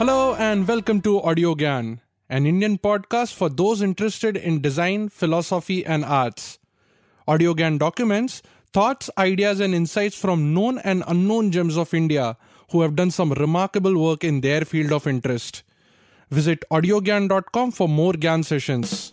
Hello 0.00 0.34
and 0.34 0.66
welcome 0.66 1.02
to 1.02 1.20
Audio 1.20 1.54
Gyan, 1.54 1.98
an 2.30 2.46
Indian 2.46 2.78
podcast 2.78 3.34
for 3.34 3.50
those 3.50 3.82
interested 3.82 4.34
in 4.34 4.62
design, 4.62 5.10
philosophy, 5.10 5.84
and 5.84 6.06
arts. 6.06 6.58
Audio 7.28 7.52
Gyan 7.52 7.78
documents 7.78 8.40
thoughts, 8.72 9.10
ideas, 9.18 9.60
and 9.60 9.74
insights 9.74 10.16
from 10.16 10.54
known 10.54 10.78
and 10.78 11.04
unknown 11.06 11.52
gems 11.52 11.76
of 11.76 11.92
India 11.92 12.38
who 12.70 12.80
have 12.80 12.96
done 12.96 13.10
some 13.10 13.34
remarkable 13.34 14.00
work 14.02 14.24
in 14.24 14.40
their 14.40 14.64
field 14.64 14.90
of 14.90 15.06
interest. 15.06 15.64
Visit 16.30 16.64
audiogyan.com 16.70 17.70
for 17.70 17.86
more 17.86 18.14
Gyan 18.14 18.42
sessions. 18.42 19.12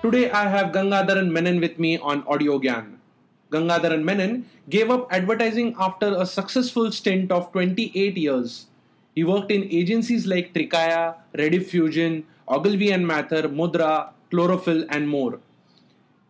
Today 0.00 0.30
I 0.30 0.48
have 0.48 0.72
Gangadharan 0.72 1.30
Menon 1.30 1.60
with 1.60 1.78
me 1.78 1.98
on 1.98 2.26
Audio 2.26 2.58
Gyan. 2.58 3.03
Gangadharan 3.50 4.02
Menon 4.02 4.46
gave 4.68 4.90
up 4.90 5.06
advertising 5.12 5.74
after 5.78 6.14
a 6.16 6.26
successful 6.26 6.90
stint 6.90 7.30
of 7.30 7.52
28 7.52 8.16
years. 8.16 8.66
He 9.14 9.22
worked 9.22 9.50
in 9.50 9.64
agencies 9.64 10.26
like 10.26 10.52
Trikaya, 10.52 11.14
Rediffusion, 11.34 12.24
Ogilvy 12.48 12.90
and 12.90 13.06
Mather, 13.06 13.48
Mudra, 13.48 14.10
Chlorophyll, 14.30 14.84
and 14.88 15.08
more. 15.08 15.38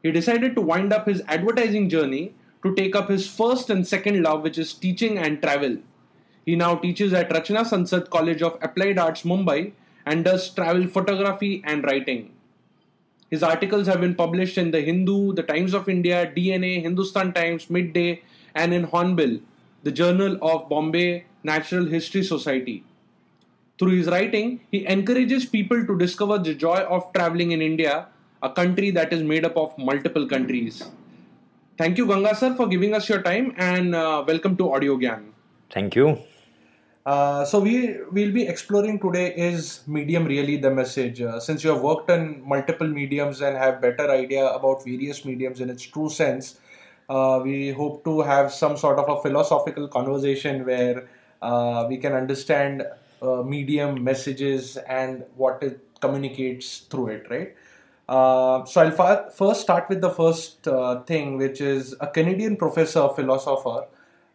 He 0.03 0.13
decided 0.13 0.55
to 0.55 0.61
wind 0.61 0.93
up 0.93 1.07
his 1.07 1.23
advertising 1.29 1.89
journey 1.89 2.35
to 2.63 2.75
take 2.75 2.95
up 2.95 3.09
his 3.09 3.27
first 3.27 3.71
and 3.71 3.87
second 3.87 4.23
love, 4.23 4.43
which 4.43 4.59
is 4.59 4.75
teaching 4.75 5.17
and 5.17 5.41
travel. 5.41 5.79
He 6.45 6.57
now 6.57 6.77
teaches 6.77 7.15
at 7.15 7.31
Rachna 7.31 7.65
Sansad 7.65 8.11
College 8.11 8.43
of 8.43 8.59
Applied 8.61 8.99
Arts, 8.99 9.23
Mumbai, 9.23 9.73
and 10.05 10.25
does 10.25 10.51
travel 10.51 10.87
photography 10.87 11.62
and 11.65 11.83
writing. 11.85 12.34
His 13.34 13.43
articles 13.43 13.88
have 13.88 14.01
been 14.01 14.15
published 14.15 14.59
in 14.59 14.70
The 14.70 14.80
Hindu, 14.80 15.33
The 15.33 15.42
Times 15.42 15.75
of 15.75 15.88
India, 15.88 16.33
DNA, 16.37 16.80
Hindustan 16.83 17.33
Times, 17.33 17.69
Midday, 17.69 18.22
and 18.55 18.72
in 18.72 18.84
Hornbill, 18.84 19.41
the 19.83 19.91
Journal 19.91 20.39
of 20.41 20.69
Bombay 20.69 21.25
Natural 21.42 21.84
History 21.84 22.22
Society. 22.22 22.84
Through 23.77 23.97
his 23.97 24.06
writing, 24.06 24.61
he 24.70 24.86
encourages 24.86 25.47
people 25.47 25.84
to 25.84 25.98
discover 25.98 26.39
the 26.39 26.55
joy 26.55 26.77
of 26.97 27.12
traveling 27.12 27.50
in 27.50 27.61
India, 27.61 28.06
a 28.41 28.50
country 28.50 28.92
that 28.92 29.12
is 29.12 29.25
made 29.25 29.44
up 29.44 29.56
of 29.56 29.77
multiple 29.78 30.28
countries. 30.28 30.84
Thank 31.77 31.98
you, 31.98 32.06
Ganga 32.06 32.37
sir, 32.37 32.55
for 32.55 32.69
giving 32.69 32.94
us 32.94 33.09
your 33.09 33.20
time 33.22 33.53
and 33.56 33.97
uh, 33.97 34.22
welcome 34.28 34.56
to 34.59 34.72
Audio 34.72 34.97
Gyan. 34.97 35.25
Thank 35.70 35.97
you. 35.97 36.19
Uh, 37.06 37.44
so 37.44 37.60
we 37.60 37.98
will 38.12 38.33
be 38.33 38.47
exploring 38.48 38.98
today 38.98 39.34
is 39.36 39.80
medium 39.86 40.24
really 40.24 40.56
the 40.56 40.70
message. 40.70 41.20
Uh, 41.20 41.38
since 41.38 41.62
you 41.62 41.69
have 41.70 41.83
worked 41.83 42.08
in 42.08 42.42
multiple 42.48 42.88
mediums 42.88 43.42
and 43.42 43.58
have 43.58 43.83
better 43.83 44.10
idea 44.10 44.47
about 44.47 44.83
various 44.83 45.25
mediums 45.25 45.60
in 45.60 45.69
its 45.69 45.82
true 45.82 46.08
sense 46.08 46.60
uh, 47.10 47.38
we 47.44 47.70
hope 47.70 48.02
to 48.05 48.22
have 48.22 48.50
some 48.50 48.78
sort 48.78 48.98
of 48.98 49.19
a 49.19 49.20
philosophical 49.20 49.86
conversation 49.86 50.64
where 50.64 51.06
uh, 51.42 51.84
we 51.86 51.98
can 51.98 52.14
understand 52.14 52.82
uh, 53.20 53.42
medium 53.42 54.02
messages 54.02 54.78
and 54.88 55.25
what 55.36 55.62
it 55.62 55.86
communicates 56.00 56.78
through 56.88 57.08
it 57.08 57.27
right? 57.28 57.55
So 58.08 58.80
i'll 58.80 59.30
first 59.30 59.60
start 59.60 59.91
with 59.91 60.00
the 60.00 60.10
first 60.10 60.66
thing 61.06 61.36
which 61.36 61.60
is 61.60 61.94
a 62.00 62.06
canadian 62.06 62.56
professor 62.56 63.08
philosopher 63.08 63.86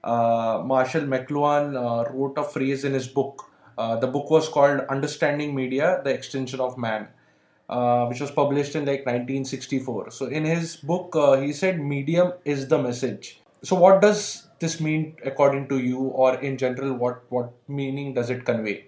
Marshall 0.04 1.02
McLuhan 1.02 1.76
uh, 1.76 2.12
wrote 2.12 2.38
a 2.38 2.44
phrase 2.44 2.84
in 2.84 2.94
his 2.94 3.08
book. 3.08 3.50
Uh, 3.78 3.96
the 3.96 4.08
book 4.08 4.30
was 4.30 4.50
called 4.50 4.82
Understanding 4.90 5.56
Media, 5.56 6.02
The 6.04 6.10
Extension 6.10 6.60
of 6.60 6.78
Man, 6.78 7.08
uh, 7.70 8.08
which 8.08 8.20
was 8.20 8.30
published 8.30 8.76
in 8.76 8.86
like 8.86 9.06
1964. 9.06 10.12
So, 10.12 10.26
in 10.26 10.44
his 10.44 10.76
book, 10.76 11.16
uh, 11.16 11.40
he 11.40 11.54
said 11.54 11.80
medium 11.80 12.34
is 12.44 12.68
the 12.68 12.78
message. 12.78 13.40
So, 13.64 13.78
what 13.78 14.02
does 14.02 14.48
this 14.60 14.82
mean 14.82 15.16
according 15.26 15.70
to 15.70 15.80
you, 15.80 16.00
or 16.00 16.36
in 16.36 16.58
general, 16.58 16.94
what, 16.94 17.24
what 17.30 17.54
meaning 17.70 18.14
does 18.14 18.30
it 18.30 18.44
convey? 18.44 18.86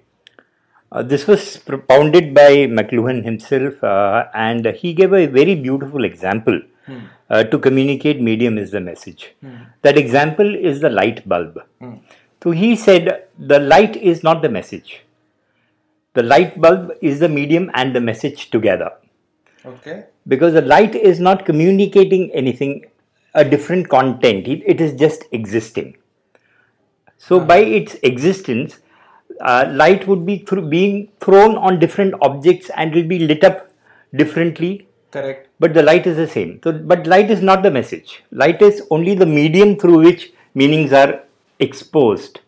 Uh, 0.91 1.01
this 1.01 1.25
was 1.25 1.55
propounded 1.55 2.33
by 2.33 2.67
McLuhan 2.67 3.23
himself, 3.23 3.75
and 4.33 4.65
he 4.75 4.93
gave 4.93 5.13
a 5.13 5.25
very 5.25 5.55
beautiful 5.55 6.03
example. 6.03 6.59
Hmm 6.85 7.05
uh, 7.31 7.43
to 7.51 7.59
communicate 7.59 8.21
medium 8.21 8.57
is 8.57 8.71
the 8.71 8.81
message. 8.81 9.33
Mm. 9.43 9.67
That 9.83 9.97
example 9.97 10.55
is 10.55 10.81
the 10.81 10.89
light 10.89 11.27
bulb. 11.27 11.61
Mm. 11.81 11.99
So 12.43 12.51
he 12.51 12.75
said 12.75 13.27
the 13.37 13.59
light 13.59 13.95
is 13.95 14.23
not 14.23 14.41
the 14.41 14.49
message. 14.49 15.03
The 16.13 16.23
light 16.23 16.59
bulb 16.59 16.91
is 17.01 17.19
the 17.19 17.29
medium 17.29 17.71
and 17.73 17.95
the 17.95 18.01
message 18.01 18.49
together. 18.49 18.91
Okay. 19.65 20.03
Because 20.27 20.53
the 20.53 20.61
light 20.61 20.95
is 20.95 21.19
not 21.19 21.45
communicating 21.45 22.31
anything, 22.31 22.85
a 23.33 23.45
different 23.45 23.87
content. 23.87 24.47
it, 24.47 24.63
it 24.65 24.81
is 24.81 24.93
just 24.99 25.23
existing. 25.31 25.97
So 27.17 27.37
uh-huh. 27.37 27.45
by 27.45 27.57
its 27.59 27.95
existence, 28.03 28.79
uh, 29.39 29.71
light 29.71 30.07
would 30.07 30.25
be 30.25 30.39
th- 30.39 30.69
being 30.69 31.09
thrown 31.21 31.55
on 31.55 31.79
different 31.79 32.15
objects 32.21 32.69
and 32.75 32.93
will 32.93 33.07
be 33.07 33.19
lit 33.19 33.43
up 33.45 33.69
differently 34.13 34.89
Correct. 35.11 35.47
But 35.59 35.73
the 35.73 35.83
light 35.83 36.07
is 36.07 36.17
the 36.17 36.27
same. 36.27 36.59
So, 36.63 36.71
but 36.71 37.05
light 37.05 37.29
is 37.29 37.41
not 37.41 37.63
the 37.63 37.71
message. 37.71 38.23
Light 38.31 38.61
is 38.61 38.81
only 38.89 39.13
the 39.13 39.25
medium 39.25 39.77
through 39.77 39.99
which 39.99 40.31
meanings 40.55 40.93
are 40.93 41.23
exposed. 41.59 42.39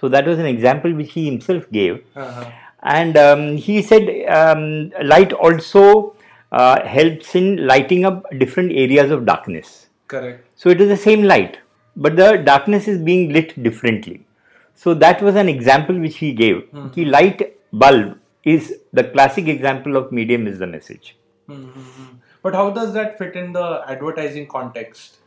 So 0.00 0.08
that 0.08 0.26
was 0.26 0.38
an 0.38 0.46
example 0.46 0.92
which 0.94 1.12
he 1.12 1.26
himself 1.26 1.64
gave. 1.70 2.04
Uh-huh. 2.16 2.50
And 2.82 3.16
um, 3.16 3.56
he 3.56 3.82
said 3.82 4.26
um, 4.28 4.90
light 5.02 5.32
also 5.32 6.16
uh, 6.50 6.84
helps 6.84 7.34
in 7.34 7.66
lighting 7.66 8.04
up 8.04 8.26
different 8.38 8.72
areas 8.72 9.10
of 9.10 9.24
darkness. 9.24 9.86
Correct. 10.08 10.44
So 10.56 10.68
it 10.70 10.80
is 10.80 10.88
the 10.88 10.96
same 10.96 11.22
light, 11.22 11.58
but 11.96 12.16
the 12.16 12.36
darkness 12.36 12.88
is 12.88 12.98
being 13.00 13.32
lit 13.32 13.62
differently. 13.62 14.26
So 14.74 14.94
that 14.94 15.22
was 15.22 15.36
an 15.36 15.48
example 15.48 15.98
which 15.98 16.16
he 16.16 16.32
gave. 16.32 16.56
Mm-hmm. 16.56 16.88
The 16.94 17.04
light 17.04 17.56
bulb 17.72 18.18
is 18.44 18.74
the 18.92 19.04
classic 19.04 19.46
example 19.46 19.96
of 19.96 20.10
medium 20.10 20.46
is 20.46 20.58
the 20.58 20.66
message. 20.66 21.16
Mm-hmm. 21.48 22.04
But 22.42 22.54
how 22.54 22.70
does 22.70 22.92
that 22.94 23.18
fit 23.18 23.36
in 23.36 23.52
the 23.52 23.82
advertising 23.86 24.46
context? 24.46 25.18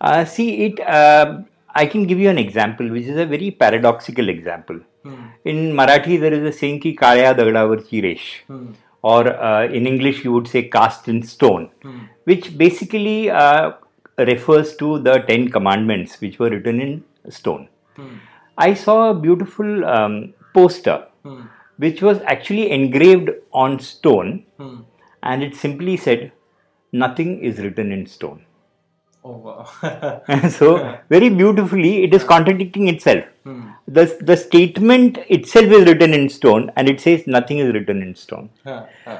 Uh, 0.00 0.24
see, 0.24 0.66
it. 0.66 0.80
Uh, 0.80 1.42
I 1.74 1.86
can 1.86 2.06
give 2.06 2.18
you 2.18 2.30
an 2.30 2.38
example, 2.38 2.88
which 2.88 3.04
is 3.04 3.16
a 3.16 3.26
very 3.26 3.50
paradoxical 3.50 4.28
example. 4.28 4.80
Hmm. 5.02 5.26
In 5.44 5.72
Marathi, 5.72 6.18
there 6.18 6.32
is 6.32 6.42
a 6.42 6.52
saying 6.58 6.80
ki 6.80 6.96
"Kalya 6.96 7.34
dagdavarchi 7.36 8.02
resh," 8.02 8.44
hmm. 8.46 8.72
or 9.02 9.28
uh, 9.28 9.66
in 9.66 9.86
English, 9.86 10.24
you 10.24 10.32
would 10.32 10.48
say 10.48 10.62
"cast 10.76 11.08
in 11.08 11.22
stone," 11.22 11.68
hmm. 11.82 11.98
which 12.24 12.56
basically 12.56 13.30
uh, 13.30 13.72
refers 14.18 14.74
to 14.76 14.98
the 15.00 15.18
Ten 15.28 15.48
Commandments, 15.50 16.20
which 16.20 16.38
were 16.38 16.50
written 16.50 16.80
in 16.80 17.04
stone. 17.28 17.68
Hmm. 17.96 18.16
I 18.58 18.72
saw 18.74 19.10
a 19.10 19.14
beautiful 19.14 19.84
um, 19.84 20.34
poster, 20.54 21.06
hmm. 21.22 21.42
which 21.76 22.02
was 22.02 22.20
actually 22.24 22.70
engraved 22.70 23.30
on 23.52 23.78
stone 23.78 24.44
hmm 24.58 24.76
and 25.26 25.42
it 25.42 25.54
simply 25.54 25.96
said, 25.96 26.32
Nothing 26.92 27.40
is 27.48 27.58
written 27.58 27.92
in 27.92 28.06
stone. 28.06 28.44
Oh 29.28 29.38
wow. 29.46 30.22
so 30.56 30.66
very 31.08 31.28
beautifully 31.28 32.04
it 32.04 32.14
is 32.14 32.22
contradicting 32.32 32.86
itself. 32.88 33.24
Hmm. 33.42 33.70
The, 33.88 34.04
the 34.20 34.36
statement 34.36 35.18
itself 35.28 35.66
is 35.78 35.84
written 35.88 36.14
in 36.14 36.28
stone 36.28 36.70
and 36.76 36.88
it 36.88 37.00
says 37.00 37.26
nothing 37.26 37.58
is 37.58 37.72
written 37.74 38.02
in 38.02 38.14
stone. 38.14 38.50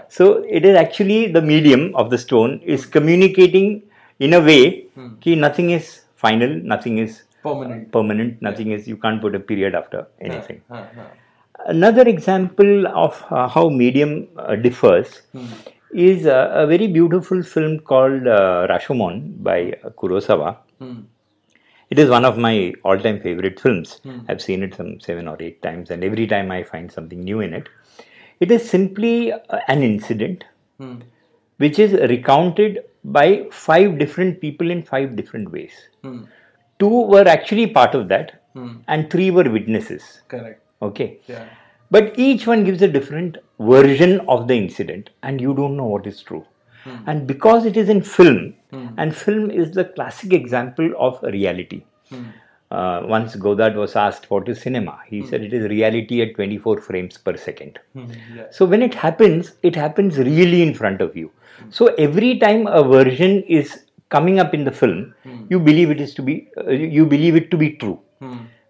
So 0.09 0.45
it 0.59 0.65
is 0.65 0.77
actually 0.77 1.33
the 1.33 1.43
medium 1.43 1.95
of 1.97 2.11
the 2.11 2.19
stone 2.19 2.61
is 2.65 2.85
hmm. 2.85 2.91
communicating 2.93 3.83
in 4.21 4.35
a 4.35 4.41
way 4.41 4.87
hmm. 4.95 5.15
that 5.25 5.37
nothing 5.47 5.71
is 5.71 6.03
final, 6.15 6.55
nothing 6.75 6.99
is 6.99 7.25
permanent. 7.43 7.91
Permanent, 7.91 8.41
nothing 8.41 8.71
is 8.71 8.87
you 8.87 8.97
can't 8.97 9.21
put 9.21 9.35
a 9.35 9.41
period 9.41 9.75
after 9.75 10.07
anything. 10.21 10.63
Another 11.67 12.03
example 12.03 12.87
of 12.87 13.25
uh, 13.31 13.49
how 13.49 13.69
medium 13.69 14.29
uh, 14.37 14.55
differs 14.55 15.23
hmm 15.33 15.47
is 15.97 16.27
a, 16.27 16.51
a 16.63 16.67
very 16.67 16.87
beautiful 16.87 17.43
film 17.43 17.81
called 17.81 18.27
uh, 18.27 18.67
Rashomon 18.69 19.43
by 19.43 19.73
Kurosawa. 19.99 20.59
Mm. 20.81 21.05
It 21.89 21.99
is 21.99 22.11
one 22.11 22.25
of 22.25 22.37
my 22.37 22.75
all 22.85 22.99
time 22.99 23.21
favorite 23.21 23.59
films. 23.59 24.01
Mm. 24.05 24.25
I've 24.29 24.43
seen 24.43 24.63
it 24.63 24.75
some 24.75 25.01
seven 25.01 25.27
or 25.27 25.37
eight 25.41 25.63
times, 25.63 25.91
and 25.91 26.05
every 26.05 26.27
time 26.27 26.51
I 26.51 26.63
find 26.63 26.93
something 26.93 27.21
new 27.21 27.41
in 27.41 27.55
it. 27.55 27.69
It 28.41 28.51
is 28.51 28.69
simply 28.69 29.33
uh, 29.33 29.39
an 29.69 29.83
incident 29.83 30.45
mm. 30.79 31.01
which 31.57 31.79
is 31.79 31.93
recounted 31.93 32.85
by 33.03 33.47
five 33.51 33.99
different 33.99 34.41
people 34.41 34.71
in 34.71 34.83
five 34.83 35.17
different 35.17 35.51
ways. 35.53 35.73
Hmm. 36.03 36.25
Two 36.81 37.07
were 37.07 37.27
actually 37.27 37.69
part 37.69 37.95
of 37.95 38.09
that, 38.09 38.43
hmm. 38.53 38.79
and 38.89 39.09
three 39.09 39.31
were 39.31 39.49
witnesses. 39.49 40.23
Correct. 40.29 40.61
Okay. 40.83 41.21
Yeah 41.29 41.47
but 41.91 42.19
each 42.19 42.47
one 42.47 42.65
gives 42.65 42.83
a 42.83 42.89
different 42.89 43.39
version 43.61 44.21
of 44.29 44.49
the 44.49 44.55
incident, 44.55 45.11
and 45.23 45.41
you 45.41 45.55
don't 45.55 45.77
know 45.77 45.87
what 45.87 46.07
is 46.07 46.23
true. 46.23 46.45
Hmm. 46.85 46.97
And 47.07 47.27
because 47.27 47.65
it 47.65 47.77
is 47.77 47.89
in 47.89 48.03
film, 48.03 48.55
hmm. 48.71 48.89
and 48.97 49.15
film 49.15 49.51
is 49.51 49.73
the 49.73 49.85
classic 49.85 50.33
example 50.33 50.93
of 50.99 51.23
reality. 51.23 51.85
Hmm. 52.09 52.25
Uh, 52.71 53.03
once 53.07 53.37
Godard 53.37 53.77
was 53.77 53.95
asked 53.95 54.29
what 54.29 54.49
is 54.49 54.61
cinema, 54.61 54.99
he 55.07 55.25
said 55.25 55.43
it 55.43 55.53
is 55.53 55.69
reality 55.71 56.21
at 56.23 56.35
24 56.35 56.81
frames 56.81 57.17
per 57.17 57.37
second. 57.37 57.79
Yeah. 57.95 58.47
So 58.51 58.65
when 58.65 58.83
it 58.83 58.93
happens, 58.93 59.53
it 59.63 59.77
happens 59.77 60.19
really 60.19 60.63
in 60.63 60.75
front 60.75 61.01
of 61.01 61.17
you. 61.17 61.31
So 61.71 61.95
every 61.95 62.39
time 62.39 62.67
a 62.67 62.83
version 62.83 63.45
is 63.45 63.85
coming 64.09 64.41
up 64.41 64.53
in 64.53 64.65
the 64.65 64.73
film, 64.73 65.15
you 65.49 65.61
believe 65.61 65.93
it 65.93 66.01
is 66.01 66.13
to 66.15 66.23
be, 66.23 66.49
uh, 66.59 66.71
you 66.71 67.07
believe 67.07 67.37
it 67.37 67.53
to 67.53 67.57
be 67.57 67.71
true 67.77 68.01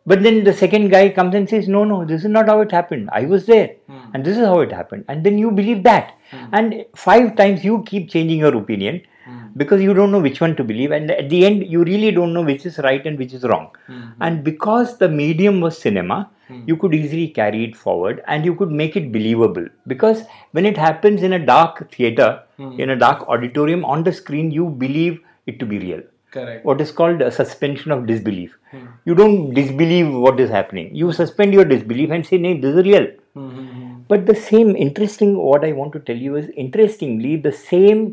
But 0.07 0.23
then 0.23 0.45
the 0.45 0.53
second 0.53 0.91
guy 0.91 1.09
comes 1.09 1.35
and 1.35 1.49
says, 1.49 1.69
No, 1.69 1.85
no, 1.85 2.05
this 2.05 2.23
is 2.25 2.31
not 2.31 2.49
how 2.49 2.61
it 2.61 2.71
happened. 2.71 3.11
I 3.13 3.23
was 3.27 3.45
there. 3.47 3.75
Mm. 3.91 4.11
And 4.15 4.25
this 4.25 4.39
is 4.39 4.45
how 4.45 4.61
it 4.61 4.71
happened. 4.71 5.05
And 5.09 5.25
then 5.25 5.37
you 5.37 5.51
believe 5.51 5.83
that. 5.83 6.15
Mm. 6.31 6.49
And 6.53 6.85
five 6.95 7.37
times 7.37 7.65
you 7.65 7.83
keep 7.87 8.09
changing 8.09 8.39
your 8.39 8.57
opinion 8.57 9.03
mm. 9.29 9.51
because 9.57 9.83
you 9.83 9.95
don't 9.95 10.13
know 10.13 10.21
which 10.21 10.41
one 10.41 10.55
to 10.57 10.65
believe. 10.65 10.93
And 10.93 11.11
at 11.11 11.29
the 11.29 11.45
end, 11.45 11.67
you 11.67 11.83
really 11.83 12.13
don't 12.13 12.33
know 12.33 12.43
which 12.43 12.67
is 12.67 12.79
right 12.79 13.05
and 13.05 13.19
which 13.19 13.33
is 13.33 13.43
wrong. 13.43 13.71
Mm-hmm. 13.89 14.23
And 14.23 14.45
because 14.45 14.97
the 14.97 15.09
medium 15.09 15.61
was 15.61 15.77
cinema, 15.77 16.31
mm. 16.49 16.63
you 16.69 16.77
could 16.77 16.95
easily 16.95 17.27
carry 17.27 17.65
it 17.65 17.77
forward 17.77 18.23
and 18.29 18.45
you 18.45 18.55
could 18.55 18.71
make 18.71 18.95
it 18.95 19.11
believable. 19.11 19.67
Because 19.89 20.23
when 20.53 20.67
it 20.67 20.77
happens 20.77 21.25
in 21.25 21.33
a 21.33 21.45
dark 21.45 21.91
theater, 21.93 22.45
mm. 22.61 22.79
in 22.79 22.91
a 22.91 22.97
dark 22.97 23.29
auditorium, 23.29 23.85
on 23.85 24.05
the 24.05 24.13
screen, 24.13 24.53
you 24.53 24.69
believe 24.69 25.21
it 25.47 25.59
to 25.59 25.67
be 25.67 25.81
real. 25.81 26.03
Correct. 26.37 26.65
What 26.65 26.81
is 26.81 26.93
called 26.93 27.23
a 27.23 27.31
suspension 27.31 27.93
of 27.97 28.07
disbelief. 28.07 28.57
Hmm. 28.71 28.87
You 29.05 29.15
don't 29.15 29.55
disbelieve 29.59 30.13
what 30.27 30.41
is 30.41 30.51
happening. 30.51 30.95
You 30.95 31.13
suspend 31.13 31.55
your 31.59 31.65
disbelief 31.65 32.11
and 32.19 32.27
say, 32.31 32.39
"No, 32.47 32.53
this 32.65 32.75
is 32.75 32.87
real." 32.91 33.07
Mm-hmm. 33.45 33.95
But 34.13 34.27
the 34.31 34.37
same 34.49 34.75
interesting. 34.89 35.37
What 35.49 35.65
I 35.71 35.73
want 35.81 35.97
to 35.99 36.03
tell 36.11 36.23
you 36.27 36.37
is 36.43 36.51
interestingly 36.67 37.37
the 37.49 37.55
same 37.63 38.05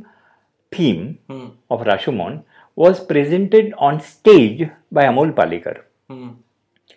theme 0.78 1.04
hmm. 1.34 1.48
of 1.70 1.86
Rashomon 1.92 2.44
was 2.76 3.04
presented 3.12 3.74
on 3.78 4.00
stage 4.14 4.64
by 4.92 5.06
Amol 5.12 5.34
Palekar. 5.42 5.76
Hmm. 6.10 6.32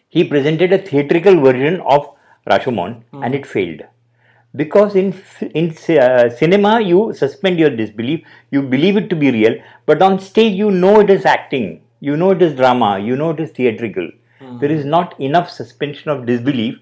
He 0.09 0.25
presented 0.25 0.73
a 0.73 0.79
theatrical 0.79 1.41
version 1.41 1.81
of 1.97 2.09
Rashomon 2.51 3.03
and 3.13 3.35
it 3.35 3.47
failed 3.47 3.83
because 4.57 4.95
in 4.97 5.09
in 5.61 5.71
uh, 5.99 6.29
cinema 6.31 6.81
you 6.81 7.01
suspend 7.13 7.59
your 7.59 7.71
disbelief 7.71 8.21
you 8.51 8.63
believe 8.75 8.97
it 8.97 9.09
to 9.11 9.17
be 9.17 9.31
real 9.31 9.57
but 9.87 10.03
on 10.03 10.19
stage 10.19 10.55
you 10.63 10.71
know 10.71 11.01
it 11.01 11.11
is 11.11 11.25
acting 11.25 11.67
you 12.01 12.17
know 12.17 12.31
it 12.31 12.43
is 12.47 12.55
drama 12.61 12.99
you 12.99 13.17
know 13.17 13.31
it 13.31 13.41
is 13.41 13.51
theatrical 13.51 14.09
mm-hmm. 14.41 14.59
there 14.59 14.71
is 14.71 14.85
not 14.85 15.19
enough 15.21 15.51
suspension 15.51 16.11
of 16.11 16.27
disbelief 16.27 16.79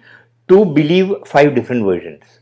to 0.48 0.64
believe 0.78 1.12
five 1.34 1.54
different 1.54 1.84
versions 1.84 2.40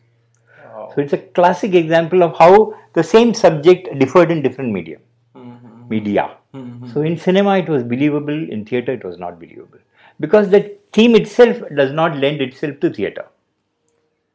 so 0.94 1.00
it's 1.02 1.12
a 1.12 1.22
classic 1.38 1.74
example 1.74 2.22
of 2.22 2.36
how 2.38 2.74
the 2.94 3.02
same 3.02 3.32
subject 3.32 3.88
differed 3.98 4.30
in 4.30 4.42
different 4.42 4.72
medium 4.72 5.00
mm-hmm. 5.36 5.88
media 5.88 6.24
mm-hmm. 6.54 6.92
so 6.92 7.02
in 7.02 7.16
cinema 7.16 7.58
it 7.58 7.68
was 7.68 7.82
believable 7.82 8.40
in 8.56 8.64
theater 8.64 8.92
it 8.92 9.04
was 9.04 9.18
not 9.18 9.38
believable 9.38 9.78
because 10.20 10.50
the 10.50 10.62
theme 10.92 11.14
itself 11.14 11.62
does 11.76 11.92
not 11.92 12.16
lend 12.16 12.42
itself 12.48 12.78
to 12.80 12.90
theater 12.98 13.24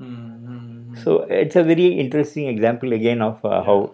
mm-hmm. 0.01 0.66
So 1.03 1.21
it's 1.29 1.55
a 1.55 1.63
very 1.63 1.88
interesting 1.99 2.47
example 2.47 2.94
again 2.94 3.21
of 3.21 3.44
uh, 3.45 3.63
how 3.63 3.91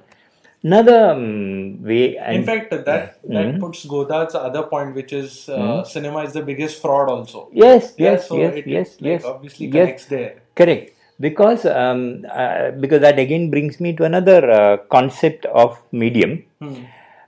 another 0.63 1.11
um, 1.11 1.83
way. 1.83 2.17
In 2.39 2.43
fact, 2.43 2.71
that 2.71 2.85
that 2.87 3.15
Mhm. 3.29 3.59
puts 3.59 3.85
Godard's 3.85 4.35
other 4.35 4.63
point, 4.63 4.95
which 4.95 5.13
is 5.13 5.49
uh, 5.49 5.57
Mhm. 5.57 5.85
cinema 5.87 6.23
is 6.23 6.33
the 6.33 6.41
biggest 6.51 6.81
fraud 6.81 7.09
also. 7.09 7.49
yes, 7.51 7.93
Yeah, 7.97 8.11
yes, 8.11 8.27
so 8.27 8.37
yes, 8.37 8.55
it, 8.61 8.67
yes, 8.67 8.89
like, 8.99 9.11
yes. 9.11 9.25
obviously 9.25 9.65
Yes. 9.67 9.73
connects 9.77 10.05
there. 10.15 10.33
Correct. 10.55 10.89
Because 11.19 11.65
um, 11.65 12.25
uh, 12.31 12.71
because 12.83 13.01
that 13.01 13.19
again 13.19 13.49
brings 13.51 13.79
me 13.79 13.93
to 13.93 14.03
another 14.03 14.39
uh, 14.51 14.77
concept 14.97 15.45
of 15.63 15.79
medium. 15.91 16.43
Hmm. 16.59 16.83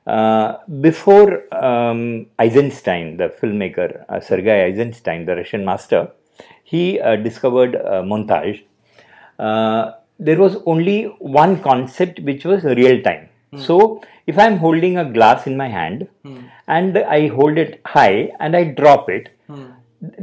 Uh, 0.07 0.57
before 0.81 1.43
um, 1.65 2.27
Eisenstein, 2.37 3.17
the 3.17 3.29
filmmaker 3.41 4.05
uh, 4.09 4.19
Sergei 4.19 4.63
Eisenstein, 4.65 5.25
the 5.25 5.35
Russian 5.35 5.65
master, 5.65 6.09
he 6.63 6.99
uh, 6.99 7.15
discovered 7.15 7.75
uh, 7.75 8.01
montage. 8.03 8.63
Uh, 9.39 9.91
there 10.19 10.37
was 10.37 10.57
only 10.65 11.03
one 11.19 11.61
concept 11.61 12.19
which 12.21 12.45
was 12.45 12.63
real 12.63 13.01
time. 13.01 13.29
So 13.57 14.01
if 14.27 14.37
I'm 14.37 14.57
holding 14.57 14.97
a 14.97 15.05
glass 15.05 15.47
in 15.47 15.55
my 15.55 15.67
hand 15.69 16.07
Hmm. 16.23 16.39
and 16.67 16.97
I 16.97 17.27
hold 17.27 17.57
it 17.57 17.79
high 17.85 18.31
and 18.39 18.55
I 18.55 18.63
drop 18.65 19.09
it, 19.09 19.29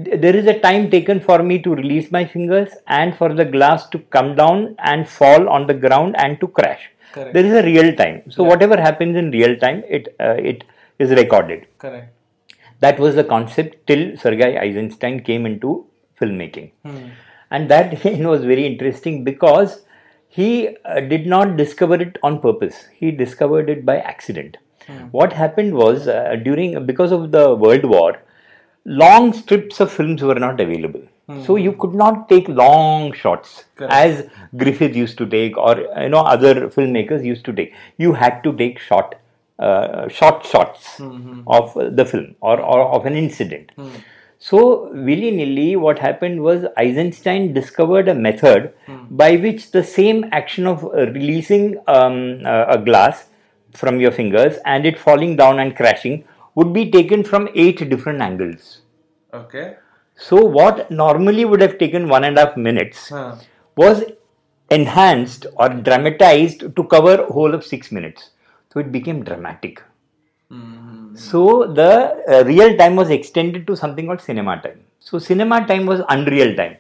th- 0.05 0.20
there 0.20 0.37
is 0.37 0.47
a 0.47 0.59
time 0.61 0.91
taken 0.91 1.20
for 1.20 1.43
me 1.43 1.59
to 1.67 1.75
release 1.75 2.11
my 2.11 2.25
fingers 2.26 2.75
and 2.87 3.17
for 3.17 3.32
the 3.32 3.44
glass 3.44 3.88
to 3.91 3.99
come 4.17 4.35
down 4.35 4.75
and 4.79 5.09
fall 5.09 5.49
on 5.49 5.67
the 5.67 5.75
ground 5.75 6.14
and 6.19 6.38
to 6.41 6.49
crash. 6.49 6.91
Correct. 7.12 7.32
There 7.35 7.44
is 7.44 7.53
a 7.53 7.62
real 7.62 7.94
time. 7.94 8.23
So 8.31 8.43
whatever 8.44 8.76
happens 8.81 9.17
in 9.17 9.31
real 9.31 9.56
time, 9.56 9.82
it 9.88 10.14
uh, 10.20 10.37
it 10.53 10.64
is 10.99 11.11
recorded. 11.11 11.67
Correct. 11.79 12.09
That 12.81 12.99
was 12.99 13.14
the 13.14 13.25
concept 13.25 13.87
till 13.87 14.17
Sergei 14.17 14.56
Eisenstein 14.59 15.20
came 15.20 15.47
into 15.47 15.87
filmmaking, 16.20 16.70
Hmm. 16.85 17.05
And 17.52 17.70
that 17.70 17.93
again 17.99 18.26
was 18.34 18.44
very 18.52 18.66
interesting 18.66 19.22
because 19.31 19.82
he 20.40 20.50
uh, 20.84 21.00
did 21.12 21.26
not 21.26 21.56
discover 21.56 21.96
it 22.08 22.19
on 22.22 22.40
purpose. 22.40 22.87
He 22.99 23.10
discovered 23.10 23.69
it 23.69 23.84
by 23.84 23.99
accident. 23.99 24.56
What 25.12 25.32
happened 25.32 25.75
was 25.75 26.08
uh, 26.08 26.37
during 26.43 26.87
because 26.87 27.12
of 27.12 27.31
the 27.31 27.54
World 27.54 27.84
War, 27.84 28.20
long 28.84 29.32
strips 29.32 29.81
of 29.81 29.93
films 29.93 30.22
were 30.22 30.40
not 30.46 30.60
available. 30.60 31.02
So 31.46 31.56
you 31.56 31.72
could 31.72 31.94
not 31.94 32.28
take 32.28 32.49
long 32.49 33.12
shots 33.12 33.64
Correct. 33.76 33.93
as 33.93 34.28
Griffith 34.56 34.94
used 34.94 35.16
to 35.19 35.26
take, 35.26 35.56
or 35.56 35.78
you 36.02 36.08
know 36.08 36.19
other 36.19 36.69
filmmakers 36.69 37.25
used 37.25 37.44
to 37.46 37.52
take. 37.52 37.72
You 37.96 38.12
had 38.12 38.43
to 38.44 38.52
take 38.54 38.78
short, 38.78 39.14
uh, 39.58 40.08
short 40.08 40.44
shots 40.44 41.00
of 41.46 41.96
the 41.96 42.04
film 42.04 42.34
or, 42.40 42.60
or 42.60 42.81
of 42.96 43.06
an 43.06 43.14
incident. 43.14 43.72
So 44.44 44.90
willy 44.92 45.30
nilly, 45.30 45.76
what 45.76 45.98
happened 46.00 46.42
was 46.42 46.64
Eisenstein 46.76 47.52
discovered 47.54 48.08
a 48.08 48.14
method 48.14 48.72
by 49.10 49.36
which 49.36 49.70
the 49.70 49.84
same 49.84 50.24
action 50.32 50.66
of 50.66 50.84
uh, 50.84 51.06
releasing 51.18 51.78
um, 51.86 52.42
uh, 52.44 52.64
a 52.68 52.78
glass 52.78 53.28
from 53.72 54.00
your 54.00 54.10
fingers 54.10 54.56
and 54.64 54.84
it 54.84 54.98
falling 54.98 55.36
down 55.36 55.60
and 55.60 55.76
crashing 55.76 56.24
would 56.56 56.72
be 56.72 56.90
taken 56.90 57.22
from 57.22 57.48
eight 57.54 57.88
different 57.88 58.20
angles. 58.20 58.80
Okay. 59.32 59.76
So 60.16 60.44
what 60.44 60.90
normally 60.90 61.44
would 61.44 61.60
have 61.60 61.78
taken 61.78 62.08
one 62.08 62.24
and 62.24 62.36
a 62.36 62.46
half 62.46 62.56
minutes 62.56 63.08
Huh. 63.10 63.36
was 63.76 64.02
enhanced 64.70 65.46
or 65.56 65.68
dramatized 65.68 66.74
to 66.76 66.84
cover 66.84 67.14
a 67.22 67.32
whole 67.32 67.54
of 67.54 67.64
six 67.64 67.92
minutes. 67.92 68.30
So 68.72 68.80
it 68.80 68.90
became 68.90 69.22
dramatic. 69.22 69.82
Hmm. 71.12 71.17
So 71.17 71.67
the 71.67 71.91
uh, 72.29 72.44
real 72.44 72.76
time 72.76 72.97
was 72.97 73.11
extended 73.11 73.67
to 73.67 73.76
something 73.76 74.06
called 74.06 74.20
cinema 74.20 74.61
time. 74.62 74.81
So 75.00 75.19
cinema 75.19 75.67
time 75.67 75.87
was 75.87 76.00
unreal 76.09 76.55
time 76.56 76.76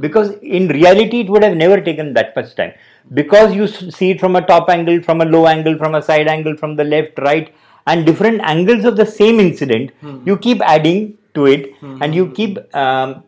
because 0.00 0.30
in 0.42 0.68
reality 0.68 1.20
it 1.20 1.28
would 1.28 1.42
have 1.42 1.56
never 1.56 1.80
taken 1.80 2.14
that 2.14 2.34
much 2.36 2.54
time 2.54 2.72
because 3.12 3.54
you 3.54 3.66
see 3.66 4.12
it 4.12 4.20
from 4.20 4.36
a 4.36 4.42
top 4.42 4.70
angle, 4.70 5.02
from 5.02 5.20
a 5.20 5.24
low 5.24 5.46
angle, 5.46 5.76
from 5.76 5.94
a 5.94 6.02
side 6.02 6.28
angle, 6.28 6.56
from 6.56 6.76
the 6.76 6.84
left, 6.84 7.18
right, 7.18 7.54
and 7.86 8.06
different 8.06 8.40
angles 8.42 8.84
of 8.84 8.96
the 8.96 9.04
same 9.04 9.40
incident. 9.40 9.90
You 10.24 10.38
keep 10.38 10.62
adding 10.62 11.18
to 11.34 11.46
it 11.46 11.74
and 11.82 12.14
you 12.14 12.30
keep 12.30 12.58
um, 12.74 13.24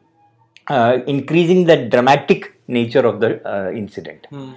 uh, 0.69 0.99
increasing 1.07 1.65
the 1.65 1.77
dramatic 1.89 2.55
nature 2.69 3.05
of 3.07 3.21
the 3.21 3.31
uh, 3.47 3.71
incident. 3.73 4.27
Hmm. 4.31 4.53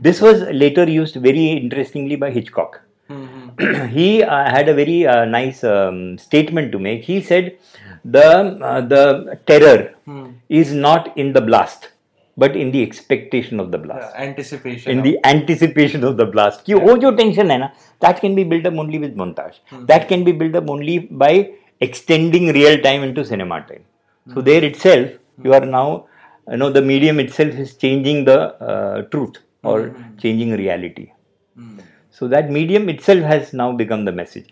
This 0.00 0.20
was 0.20 0.42
later 0.42 0.88
used 0.88 1.16
very 1.16 1.48
interestingly 1.48 2.16
by 2.16 2.30
Hitchcock 2.30 2.80
Hmm. 3.08 3.41
he 3.90 4.22
uh, 4.22 4.50
had 4.50 4.68
a 4.68 4.74
very 4.74 5.06
uh, 5.06 5.24
nice 5.24 5.64
um, 5.64 6.18
statement 6.18 6.72
to 6.72 6.78
make. 6.78 7.04
He 7.04 7.20
said, 7.20 7.58
"The 8.04 8.28
uh, 8.70 8.80
the 8.80 9.38
terror 9.46 9.94
hmm. 10.04 10.30
is 10.48 10.72
not 10.72 11.16
in 11.16 11.32
the 11.32 11.40
blast, 11.40 11.90
but 12.36 12.56
in 12.56 12.70
the 12.70 12.82
expectation 12.82 13.60
of 13.60 13.70
the 13.70 13.78
blast. 13.78 14.12
Yeah, 14.14 14.22
anticipation. 14.22 14.92
In 14.92 14.98
of... 14.98 15.04
the 15.04 15.18
anticipation 15.24 16.04
of 16.04 16.16
the 16.16 16.26
blast. 16.26 16.64
Ki, 16.64 16.72
yeah. 16.72 16.94
your 17.06 17.16
tension 17.16 17.50
hai 17.50 17.58
na, 17.58 17.68
that 18.00 18.20
can 18.20 18.34
be 18.34 18.44
built 18.44 18.66
up 18.66 18.74
only 18.74 18.98
with 18.98 19.16
montage. 19.16 19.58
Hmm. 19.70 19.86
That 19.86 20.08
can 20.08 20.24
be 20.24 20.32
built 20.32 20.54
up 20.54 20.68
only 20.68 20.98
by 21.24 21.52
extending 21.80 22.52
real 22.52 22.80
time 22.80 23.02
into 23.02 23.24
cinema 23.24 23.60
time. 23.60 23.84
Hmm. 24.26 24.34
So 24.34 24.40
there 24.40 24.64
itself, 24.64 25.10
hmm. 25.10 25.46
you 25.46 25.54
are 25.54 25.64
now, 25.64 26.06
you 26.50 26.56
know, 26.56 26.70
the 26.70 26.82
medium 26.82 27.20
itself 27.20 27.54
is 27.54 27.74
changing 27.76 28.24
the 28.24 28.38
uh, 28.70 29.02
truth 29.02 29.38
hmm. 29.62 29.68
or 29.68 29.94
changing 30.18 30.52
reality." 30.52 31.12
Hmm. 31.56 31.78
So 32.12 32.28
that 32.28 32.50
medium 32.50 32.88
itself 32.88 33.22
has 33.32 33.52
now 33.52 33.72
become 33.72 34.04
the 34.04 34.12
message. 34.12 34.48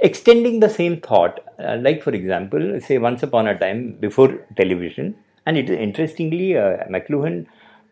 Extending 0.00 0.60
the 0.60 0.68
same 0.68 1.00
thought, 1.00 1.40
uh, 1.58 1.76
like 1.80 2.02
for 2.02 2.10
example, 2.10 2.80
say 2.80 2.98
once 2.98 3.22
upon 3.22 3.48
a 3.48 3.58
time 3.58 3.96
before 4.00 4.28
television, 4.56 5.14
and 5.46 5.56
it 5.56 5.70
interestingly, 5.70 6.56
uh, 6.56 6.78
McLuhan 6.90 7.46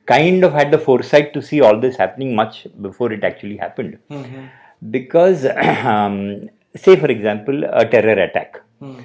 kind 0.07 0.45
of 0.45 0.53
had 0.53 0.71
the 0.71 0.79
foresight 0.79 1.33
to 1.35 1.41
see 1.41 1.61
all 1.61 1.79
this 1.81 1.97
happening 1.97 2.35
much 2.35 2.67
before 2.81 3.13
it 3.13 3.25
actually 3.25 3.57
happened. 3.57 3.99
Mhm. 4.11 4.49
Because, 4.91 5.47
um, 5.95 6.51
say 6.75 6.97
for 6.97 7.11
example, 7.17 7.65
a 7.65 7.87
terror 7.87 8.19
attack. 8.29 8.61
Hmm. 8.81 9.01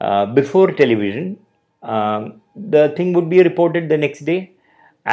Uh, 0.00 0.26
before 0.26 0.70
television, 0.72 1.38
um, 1.82 2.40
the 2.54 2.84
thing 2.96 3.12
would 3.14 3.28
be 3.28 3.42
reported 3.42 3.88
the 3.88 3.98
next 3.98 4.20
day 4.20 4.52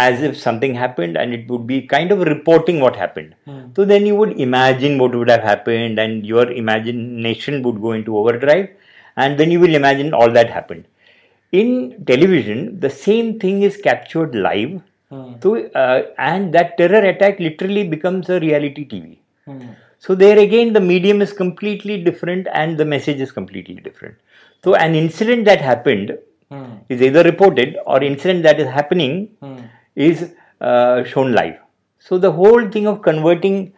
as 0.03 0.21
if 0.27 0.37
something 0.37 0.73
happened 0.75 1.17
and 1.17 1.33
it 1.33 1.49
would 1.49 1.65
be 1.65 1.81
kind 1.81 2.11
of 2.11 2.19
reporting 2.19 2.79
what 2.79 2.95
happened. 2.95 3.35
So 3.75 3.85
then 3.85 4.05
you 4.05 4.15
would 4.15 4.33
imagine 4.39 4.97
what 4.97 5.15
would 5.15 5.29
have 5.29 5.43
happened 5.43 5.99
and 5.99 6.25
your 6.25 6.51
imagination 6.51 7.63
would 7.63 7.81
go 7.81 7.93
into 7.93 8.17
overdrive 8.17 8.69
and 9.15 9.39
then 9.39 9.51
you 9.51 9.59
will 9.59 9.75
imagine 9.75 10.13
all 10.13 10.29
that 10.31 10.49
happened. 10.49 10.85
In 11.51 12.03
television, 12.05 12.79
the 12.79 12.89
same 12.89 13.39
thing 13.39 13.63
is 13.63 13.77
captured 13.77 14.35
live. 14.35 14.81
Hmm. 15.09 15.33
So, 15.41 15.55
uh, 15.83 16.03
and 16.17 16.53
that 16.53 16.77
terror 16.77 17.03
attack 17.13 17.39
literally 17.39 17.87
becomes 17.87 18.29
a 18.29 18.39
reality 18.39 18.85
TV. 18.85 19.17
Hmm. 19.45 19.73
So 19.99 20.15
there 20.15 20.37
again, 20.39 20.73
the 20.73 20.81
medium 20.81 21.21
is 21.21 21.31
completely 21.31 22.03
different 22.03 22.47
and 22.53 22.77
the 22.77 22.85
message 22.85 23.21
is 23.21 23.31
completely 23.31 23.75
different. 23.75 24.15
So 24.63 24.75
an 24.75 24.95
incident 24.95 25.45
that 25.45 25.61
happened 25.61 26.17
is 26.89 27.01
either 27.01 27.23
reported 27.23 27.77
or 27.85 28.03
incident 28.03 28.43
that 28.43 28.59
is 28.59 28.67
happening 28.67 29.29
mm. 29.41 29.64
Is 29.95 30.31
uh, 30.61 31.03
shown 31.03 31.33
live. 31.33 31.57
So 31.99 32.17
the 32.17 32.31
whole 32.31 32.69
thing 32.69 32.87
of 32.87 33.01
converting 33.01 33.73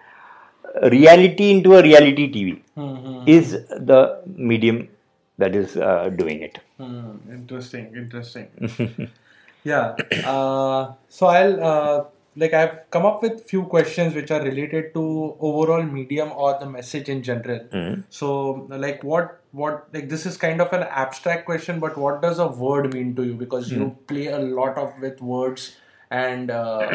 reality 0.91 1.51
into 1.51 1.75
a 1.75 1.81
reality 1.81 2.31
TV 2.31 2.62
mm-hmm. 2.77 3.27
is 3.27 3.51
the 3.51 4.21
medium 4.25 4.89
that 5.38 5.55
is 5.55 5.77
uh, 5.77 6.09
doing 6.09 6.41
it. 6.41 6.59
Mm, 6.79 7.19
interesting, 7.31 7.93
interesting. 7.95 9.09
yeah. 9.63 9.95
Uh, 10.25 10.93
so 11.09 11.27
I'll 11.27 11.63
uh, 11.63 12.03
like 12.36 12.53
I've 12.53 12.89
come 12.91 13.05
up 13.05 13.21
with 13.21 13.43
few 13.50 13.63
questions 13.63 14.13
which 14.13 14.31
are 14.31 14.41
related 14.41 14.93
to 14.93 15.36
overall 15.39 15.83
medium 15.83 16.31
or 16.31 16.57
the 16.59 16.69
message 16.69 17.09
in 17.09 17.24
general. 17.24 17.59
Mm. 17.71 18.03
So 18.09 18.67
like 18.69 19.03
what 19.03 19.41
what 19.51 19.88
like 19.93 20.09
this 20.09 20.25
is 20.25 20.38
kind 20.38 20.62
of 20.62 20.71
an 20.74 20.83
abstract 20.83 21.45
question, 21.45 21.79
but 21.79 21.97
what 21.97 22.21
does 22.21 22.39
a 22.39 22.47
word 22.47 22.93
mean 22.93 23.15
to 23.15 23.24
you? 23.24 23.33
Because 23.33 23.69
mm. 23.69 23.77
you 23.77 23.97
play 24.07 24.27
a 24.27 24.39
lot 24.39 24.77
of 24.77 24.93
with 25.00 25.21
words, 25.21 25.77
and 26.12 26.52
uh, 26.52 26.92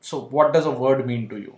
so 0.00 0.20
what 0.20 0.52
does 0.52 0.66
a 0.66 0.70
word 0.70 1.06
mean 1.06 1.28
to 1.28 1.38
you? 1.38 1.56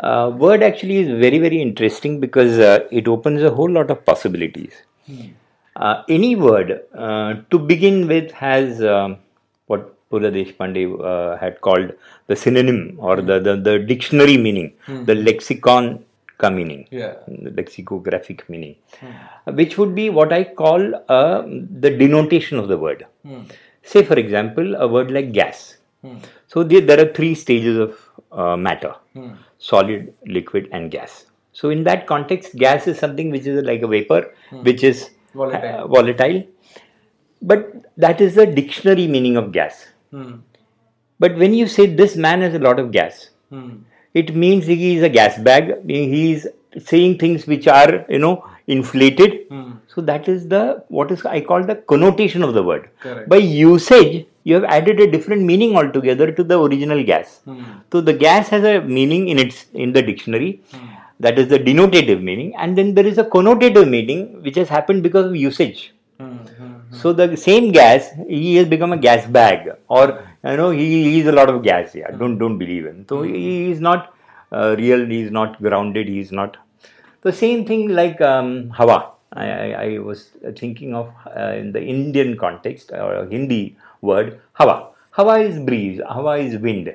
Uh, 0.00 0.30
word 0.36 0.62
actually 0.62 0.98
is 0.98 1.08
very 1.08 1.38
very 1.38 1.60
interesting 1.60 2.20
because 2.20 2.58
uh, 2.58 2.86
it 2.90 3.08
opens 3.08 3.42
a 3.42 3.50
whole 3.50 3.70
lot 3.70 3.90
of 3.90 4.04
possibilities. 4.04 4.72
Hmm. 5.06 5.28
Uh, 5.76 6.02
any 6.08 6.34
word 6.34 6.82
uh, 6.94 7.34
to 7.50 7.58
begin 7.58 8.08
with 8.08 8.32
has 8.32 8.82
um, 8.82 9.18
what 9.66 9.94
Pula 10.10 10.30
Deshpande 10.32 10.82
uh, 11.04 11.36
had 11.36 11.60
called 11.60 11.92
the 12.26 12.34
synonym 12.34 12.96
or 12.98 13.16
hmm. 13.20 13.26
the, 13.26 13.40
the, 13.40 13.56
the 13.56 13.78
dictionary 13.78 14.36
meaning, 14.36 14.72
hmm. 14.86 15.04
the 15.04 15.14
lexicon 15.14 16.04
ka 16.38 16.50
meaning, 16.50 16.86
yeah. 16.90 17.14
the 17.26 17.50
lexicographic 17.50 18.48
meaning, 18.48 18.76
hmm. 19.00 19.54
which 19.54 19.78
would 19.78 19.94
be 19.94 20.10
what 20.10 20.32
I 20.32 20.44
call 20.44 20.94
uh, 21.08 21.42
the 21.42 21.90
denotation 21.90 22.58
of 22.58 22.68
the 22.68 22.78
word. 22.78 23.06
Say, 23.82 24.04
for 24.04 24.18
example, 24.18 24.74
a 24.76 24.86
word 24.86 25.10
like 25.10 25.32
gas. 25.32 25.77
So 26.46 26.62
there, 26.62 26.80
there 26.80 27.00
are 27.00 27.12
three 27.12 27.34
stages 27.34 27.76
of 27.76 28.58
matter 28.58 28.94
solid, 29.58 30.14
liquid, 30.26 30.68
and 30.72 30.90
gas. 30.90 31.26
So 31.52 31.70
in 31.70 31.84
that 31.84 32.06
context, 32.06 32.56
gas 32.56 32.86
is 32.86 32.98
something 32.98 33.30
which 33.30 33.46
is 33.46 33.64
like 33.64 33.82
a 33.82 33.88
vapor, 33.88 34.32
hmm. 34.50 34.62
which 34.62 34.84
is 34.84 35.10
volatile. 35.34 35.68
Uh, 35.68 35.86
volatile. 35.86 36.44
But 37.42 37.72
that 37.96 38.20
is 38.20 38.34
the 38.34 38.46
dictionary 38.46 39.06
meaning 39.06 39.36
of 39.36 39.52
gas. 39.52 39.86
Hmm. 40.10 40.36
But 41.18 41.36
when 41.36 41.54
you 41.54 41.66
say 41.66 41.86
this 41.86 42.16
man 42.16 42.42
has 42.42 42.54
a 42.54 42.60
lot 42.60 42.78
of 42.78 42.92
gas, 42.92 43.30
hmm. 43.50 43.78
it 44.14 44.34
means 44.34 44.66
he 44.66 44.96
is 44.96 45.02
a 45.02 45.08
gas 45.08 45.38
bag. 45.38 45.84
He 45.86 46.32
is 46.32 46.48
saying 46.78 47.18
things 47.18 47.46
which 47.46 47.66
are 47.66 48.04
you 48.08 48.18
know 48.18 48.48
inflated. 48.68 49.46
Hmm. 49.48 49.72
So 49.88 50.00
that 50.02 50.28
is 50.28 50.46
the 50.48 50.84
what 50.88 51.10
is 51.10 51.24
I 51.24 51.40
call 51.40 51.64
the 51.64 51.76
connotation 51.92 52.42
of 52.42 52.54
the 52.54 52.62
word. 52.62 52.88
Correct. 53.00 53.28
By 53.28 53.36
usage, 53.36 54.26
you 54.44 54.54
have 54.54 54.64
added 54.64 55.00
a 55.00 55.10
different 55.10 55.42
meaning 55.42 55.76
altogether 55.76 56.30
to 56.30 56.44
the 56.44 56.60
original 56.60 57.02
gas. 57.02 57.40
Hmm. 57.44 57.62
So 57.92 58.00
the 58.00 58.12
gas 58.12 58.48
has 58.50 58.64
a 58.64 58.80
meaning 58.80 59.28
in 59.28 59.38
its 59.38 59.66
in 59.74 59.92
the 59.92 60.02
dictionary. 60.02 60.62
Hmm. 60.72 60.86
That 61.20 61.38
is 61.38 61.48
the 61.48 61.58
denotative 61.58 62.22
meaning, 62.22 62.54
and 62.56 62.78
then 62.78 62.94
there 62.94 63.06
is 63.06 63.18
a 63.18 63.24
connotative 63.24 63.88
meaning 63.88 64.40
which 64.42 64.54
has 64.54 64.68
happened 64.68 65.02
because 65.02 65.26
of 65.26 65.34
usage. 65.34 65.92
So 66.90 67.12
the 67.12 67.36
same 67.36 67.70
gas, 67.70 68.10
he 68.28 68.56
has 68.56 68.66
become 68.66 68.92
a 68.92 68.96
gas 68.96 69.26
bag, 69.26 69.70
or 69.88 70.24
you 70.44 70.56
know, 70.56 70.70
he, 70.70 71.04
he 71.04 71.20
is 71.20 71.26
a 71.26 71.32
lot 71.32 71.50
of 71.50 71.62
gas. 71.62 71.94
Yeah, 71.94 72.10
don't 72.10 72.38
don't 72.38 72.58
believe 72.58 72.86
him. 72.86 73.04
So 73.08 73.22
he 73.22 73.70
is 73.70 73.80
not 73.80 74.14
uh, 74.52 74.74
real. 74.78 75.04
He 75.06 75.20
is 75.22 75.30
not 75.30 75.60
grounded. 75.60 76.08
He 76.08 76.20
is 76.20 76.32
not 76.32 76.56
The 77.27 77.31
same 77.31 77.65
thing 77.65 77.89
like 77.89 78.21
um, 78.21 78.69
Hawa. 78.69 79.11
I, 79.35 79.49
I, 79.49 79.83
I, 79.85 79.97
was 79.97 80.29
thinking 80.55 80.93
of 80.93 81.11
uh, 81.25 81.53
in 81.57 81.71
the 81.71 81.81
Indian 81.81 82.37
context 82.37 82.91
or 82.91 83.25
Hindi 83.25 83.75
word 84.01 84.39
hawa. 84.53 84.89
Hawa 85.09 85.39
is 85.39 85.57
breeze, 85.59 85.99
hawa 86.07 86.37
is 86.37 86.57
wind. 86.57 86.93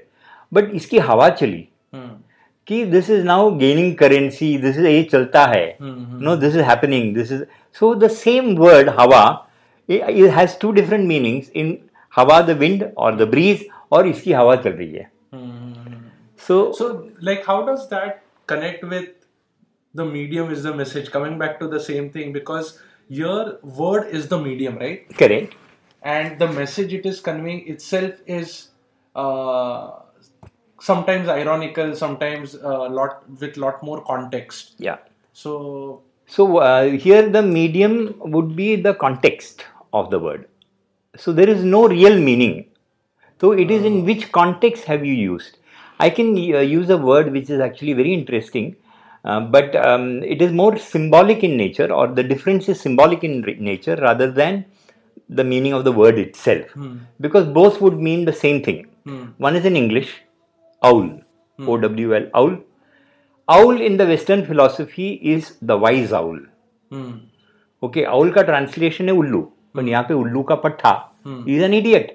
But 0.53 0.67
iski 0.67 1.01
hawa 1.01 1.33
chali. 1.33 1.71
Hmm. 1.93 2.23
कि 2.69 2.91
this 2.91 3.09
is 3.09 3.25
now 3.25 3.51
gaining 3.51 3.97
currency, 3.97 4.57
this 4.59 4.77
is 4.77 4.85
ये 4.85 5.11
चलता 5.11 5.47
है, 5.55 5.79
hmm. 5.79 6.21
no, 6.21 6.37
this 6.37 6.55
is 6.55 6.63
happening, 6.63 7.15
this 7.15 7.31
is 7.31 7.45
so 7.73 7.95
the 7.95 8.09
same 8.09 8.55
word 8.55 8.89
hawa 8.89 9.47
it, 9.89 10.03
it 10.25 10.31
has 10.31 10.57
two 10.57 10.73
different 10.73 11.07
meanings 11.07 11.49
in 11.55 11.79
hawa 12.11 12.45
the 12.45 12.55
wind 12.55 12.93
or 12.97 13.13
the 13.17 13.27
breeze 13.27 13.65
or 13.91 14.05
इसकी 14.07 14.33
हवा 14.33 14.57
चल 14.63 14.73
रही 14.73 14.93
है. 14.93 15.11
Hmm. 15.35 16.09
So 16.37 16.73
so 16.73 17.11
like 17.21 17.47
how 17.47 17.63
does 17.65 17.89
that 17.89 18.23
connect 18.47 18.85
with 18.85 19.09
the 19.94 20.06
medium 20.06 20.52
is 20.52 20.64
the 20.64 20.74
message 20.74 21.12
coming 21.12 21.38
back 21.38 21.60
to 21.60 21.68
the 21.68 21.80
same 21.80 22.10
thing 22.10 22.34
because 22.34 22.80
your 23.08 23.60
word 23.62 24.08
is 24.10 24.28
the 24.28 24.38
medium 24.38 24.78
right 24.78 25.18
correct 25.18 25.56
and 26.04 26.40
the 26.40 26.48
message 26.48 26.94
it 26.94 27.06
is 27.06 27.20
conveying 27.22 27.68
itself 27.68 28.14
is 28.26 28.70
uh, 29.16 29.92
sometimes 30.80 31.30
ironical, 31.30 31.96
sometimes 31.96 32.56
a 32.56 32.68
uh, 32.68 32.90
lot 32.90 33.24
with 33.40 33.58
lot 33.58 33.82
more 33.84 34.04
context. 34.04 34.76
Yeah. 34.78 34.98
So. 35.34 36.02
So 36.26 36.58
uh, 36.58 36.90
here 36.90 37.30
the 37.30 37.42
medium 37.42 38.16
would 38.20 38.56
be 38.56 38.76
the 38.76 38.94
context 38.94 39.66
of 39.94 40.10
the 40.10 40.20
word. 40.20 40.48
So 41.18 41.32
there 41.32 41.50
is 41.50 41.64
no 41.64 41.88
real 41.88 42.18
meaning. 42.18 42.66
So 43.40 43.52
it 43.52 43.70
is 43.70 43.84
in 43.84 44.00
uh. 44.02 44.06
which 44.06 44.32
context 44.32 44.86
have 44.86 45.06
you 45.06 45.14
used? 45.14 45.58
I 46.00 46.10
can 46.10 46.30
uh, 46.38 46.60
use 46.60 46.90
a 46.90 46.98
word 46.98 47.32
which 47.32 47.50
is 47.50 47.60
actually 47.60 47.94
very 47.94 48.14
interesting. 48.14 48.76
Uh, 49.25 49.41
but 49.41 49.75
um, 49.77 50.23
it 50.23 50.41
is 50.41 50.53
more 50.53 50.79
symbolic 50.79 51.43
in 51.43 51.57
nature, 51.57 51.93
or 51.93 52.09
the 52.09 52.23
difference 52.23 52.69
is 52.69 52.81
symbolic 52.81 53.25
in 53.25 53.43
re- 53.43 53.57
nature 53.59 53.97
rather 53.97 54.31
than 54.31 54.65
the 55.29 55.45
meaning 55.45 55.73
of 55.73 55.85
the 55.85 55.93
word 55.93 56.19
itself 56.19 56.67
hmm. 56.71 56.97
because 57.21 57.47
both 57.47 57.81
would 57.81 57.99
mean 57.99 58.25
the 58.25 58.33
same 58.33 58.63
thing. 58.63 58.87
Hmm. 59.05 59.25
One 59.37 59.57
is 59.57 59.65
in 59.65 59.77
English, 59.77 60.23
owl, 60.83 61.03
hmm. 61.03 61.69
O 61.69 61.77
W 61.77 62.15
L, 62.17 62.31
owl. 62.35 62.57
Owl 63.49 63.81
in 63.81 63.97
the 63.97 64.07
Western 64.07 64.45
philosophy 64.47 65.15
is 65.15 65.57
the 65.61 65.77
wise 65.77 66.13
owl. 66.13 66.39
Hmm. 66.91 67.13
Okay, 67.83 68.07
owl 68.07 68.33
का 68.33 68.47
translation 68.47 69.07
है 69.07 69.13
उल्लू 69.13 69.41
पर 69.77 69.89
यहाँ 69.89 70.03
पे 70.09 70.15
उल्लू 70.15 70.43
का 70.43 70.55
पट्टा 70.65 70.95
is 71.47 71.63
an 71.63 71.75
idiot. 71.75 72.15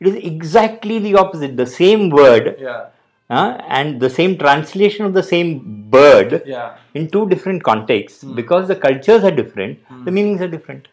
It 0.00 0.06
is 0.08 0.14
exactly 0.14 0.98
the 0.98 1.14
opposite. 1.16 1.56
The 1.56 1.66
same 1.66 2.10
word. 2.10 2.56
Yeah. 2.60 2.86
uh, 3.29 3.61
and 3.67 3.99
the 3.99 4.09
same 4.09 4.35
translation 4.37 5.05
of 5.05 5.13
the 5.13 5.21
same 5.21 5.87
bird 5.91 6.41
yeah. 6.47 6.77
in 6.95 7.07
two 7.07 7.29
different 7.29 7.63
contexts 7.63 8.23
hmm. 8.23 8.33
because 8.33 8.67
the 8.67 8.75
cultures 8.75 9.23
are 9.23 9.29
different, 9.29 9.77
the 9.87 9.95
hmm. 9.95 10.13
meanings 10.13 10.41
are 10.41 10.47
different. 10.47 10.87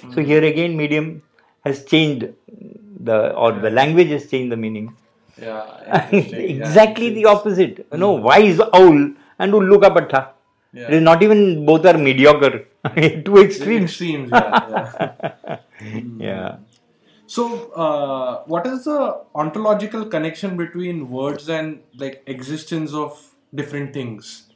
So 0.00 0.06
hmm. 0.06 0.20
here 0.22 0.42
again, 0.42 0.74
medium 0.74 1.22
has 1.66 1.84
changed 1.84 2.28
the 3.00 3.34
or 3.34 3.52
the 3.52 3.68
language 3.68 4.08
has 4.08 4.30
changed 4.30 4.52
the 4.52 4.56
meaning. 4.56 4.96
Yeah, 5.40 6.08
exactly 6.12 7.08
yeah, 7.08 7.14
the 7.14 7.24
opposite. 7.26 7.86
You 7.92 7.98
know, 7.98 8.12
wise 8.12 8.58
owl 8.60 9.12
and 9.38 9.52
ullu 9.52 9.80
ka 9.82 9.90
patta. 9.90 10.30
Yeah. 10.72 10.86
It 10.88 10.94
is 10.94 11.02
not 11.02 11.22
even 11.22 11.66
both 11.66 11.84
are 11.84 11.98
mediocre. 11.98 12.64
Two 13.26 13.36
extremes. 13.36 13.90
Extremes. 13.90 14.30
Yeah. 16.18 16.56
So, 17.32 17.44
uh, 17.72 18.42
what 18.44 18.66
is 18.66 18.84
the 18.84 19.24
ontological 19.34 20.04
connection 20.04 20.54
between 20.58 21.08
words 21.08 21.48
and 21.48 21.80
like 21.96 22.22
existence 22.26 22.92
of 22.92 23.18
different 23.54 23.94
things? 23.94 24.50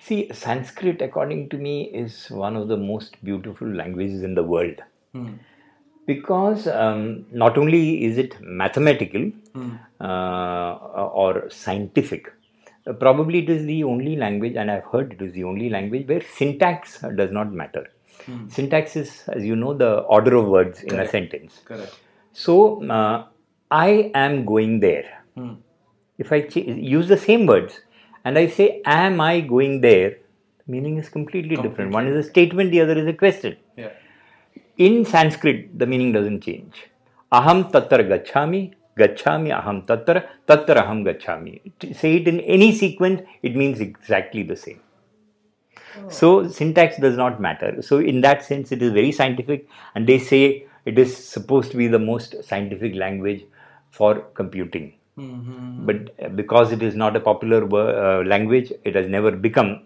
See, 0.00 0.28
Sanskrit, 0.32 1.00
according 1.00 1.48
to 1.50 1.56
me, 1.56 1.84
is 1.84 2.28
one 2.28 2.56
of 2.56 2.66
the 2.66 2.76
most 2.76 3.14
beautiful 3.22 3.68
languages 3.68 4.24
in 4.24 4.34
the 4.34 4.42
world. 4.42 4.82
Hmm. 5.12 5.34
Because 6.06 6.66
um, 6.66 7.24
not 7.30 7.56
only 7.56 8.04
is 8.04 8.18
it 8.18 8.34
mathematical 8.40 9.30
hmm. 9.54 9.76
uh, 10.00 10.72
or 11.22 11.48
scientific, 11.50 12.32
probably 12.98 13.44
it 13.44 13.48
is 13.48 13.64
the 13.64 13.84
only 13.84 14.16
language, 14.16 14.56
and 14.56 14.72
I've 14.72 14.86
heard 14.86 15.12
it 15.12 15.22
is 15.22 15.32
the 15.34 15.44
only 15.44 15.70
language 15.70 16.08
where 16.08 16.22
syntax 16.34 16.98
does 17.14 17.30
not 17.30 17.52
matter. 17.52 17.86
Hmm. 18.26 18.48
Syntax 18.48 18.96
is, 18.96 19.22
as 19.28 19.44
you 19.44 19.56
know, 19.56 19.72
the 19.74 20.00
order 20.00 20.36
of 20.36 20.46
words 20.46 20.80
Correct. 20.80 20.92
in 20.92 21.00
a 21.00 21.08
sentence. 21.08 21.60
Correct. 21.64 21.98
So, 22.32 22.84
uh, 22.88 23.26
I 23.70 24.10
am 24.14 24.44
going 24.44 24.80
there. 24.80 25.22
Hmm. 25.34 25.54
If 26.18 26.32
I 26.32 26.42
ch- 26.42 26.56
use 26.96 27.08
the 27.08 27.16
same 27.16 27.46
words, 27.46 27.80
and 28.24 28.38
I 28.38 28.48
say, 28.48 28.82
Am 28.84 29.20
I 29.20 29.40
going 29.40 29.80
there? 29.80 30.16
meaning 30.66 30.96
is 30.98 31.08
completely, 31.08 31.54
completely, 31.54 31.70
different. 31.70 31.92
One 31.92 32.06
is 32.08 32.26
a 32.26 32.28
statement, 32.28 32.70
the 32.70 32.80
other 32.80 32.98
is 32.98 33.06
a 33.06 33.12
question. 33.12 33.56
Yeah. 33.76 33.90
In 34.76 35.04
Sanskrit, 35.04 35.78
the 35.78 35.86
meaning 35.86 36.12
doesn't 36.12 36.40
change. 36.40 36.88
Aham 37.32 37.70
tatra 37.70 38.02
gachami, 38.12 38.74
gachami 38.98 39.50
aham 39.58 39.86
tatra, 39.86 40.26
tatra 40.46 40.84
aham 40.84 41.04
gachami. 41.04 41.72
Say 41.94 42.16
it 42.16 42.28
in 42.28 42.40
any 42.40 42.72
sequence, 42.74 43.22
it 43.42 43.56
means 43.56 43.80
exactly 43.80 44.42
the 44.42 44.56
same. 44.56 44.80
Oh. 46.04 46.08
So 46.08 46.48
syntax 46.48 46.98
does 46.98 47.16
not 47.16 47.40
matter. 47.40 47.82
So 47.82 47.98
in 47.98 48.20
that 48.22 48.44
sense, 48.44 48.72
it 48.72 48.82
is 48.82 48.92
very 48.92 49.12
scientific, 49.12 49.68
and 49.94 50.06
they 50.06 50.18
say 50.18 50.66
it 50.84 50.98
is 50.98 51.16
supposed 51.16 51.70
to 51.72 51.76
be 51.76 51.88
the 51.88 51.98
most 51.98 52.36
scientific 52.44 52.94
language 52.94 53.44
for 53.90 54.20
computing. 54.34 54.94
Mm-hmm. 55.18 55.86
But 55.86 56.36
because 56.36 56.72
it 56.72 56.82
is 56.82 56.94
not 56.94 57.16
a 57.16 57.20
popular 57.20 57.64
uh, 57.64 58.24
language, 58.24 58.72
it 58.84 58.94
has 58.94 59.08
never 59.08 59.30
become. 59.30 59.82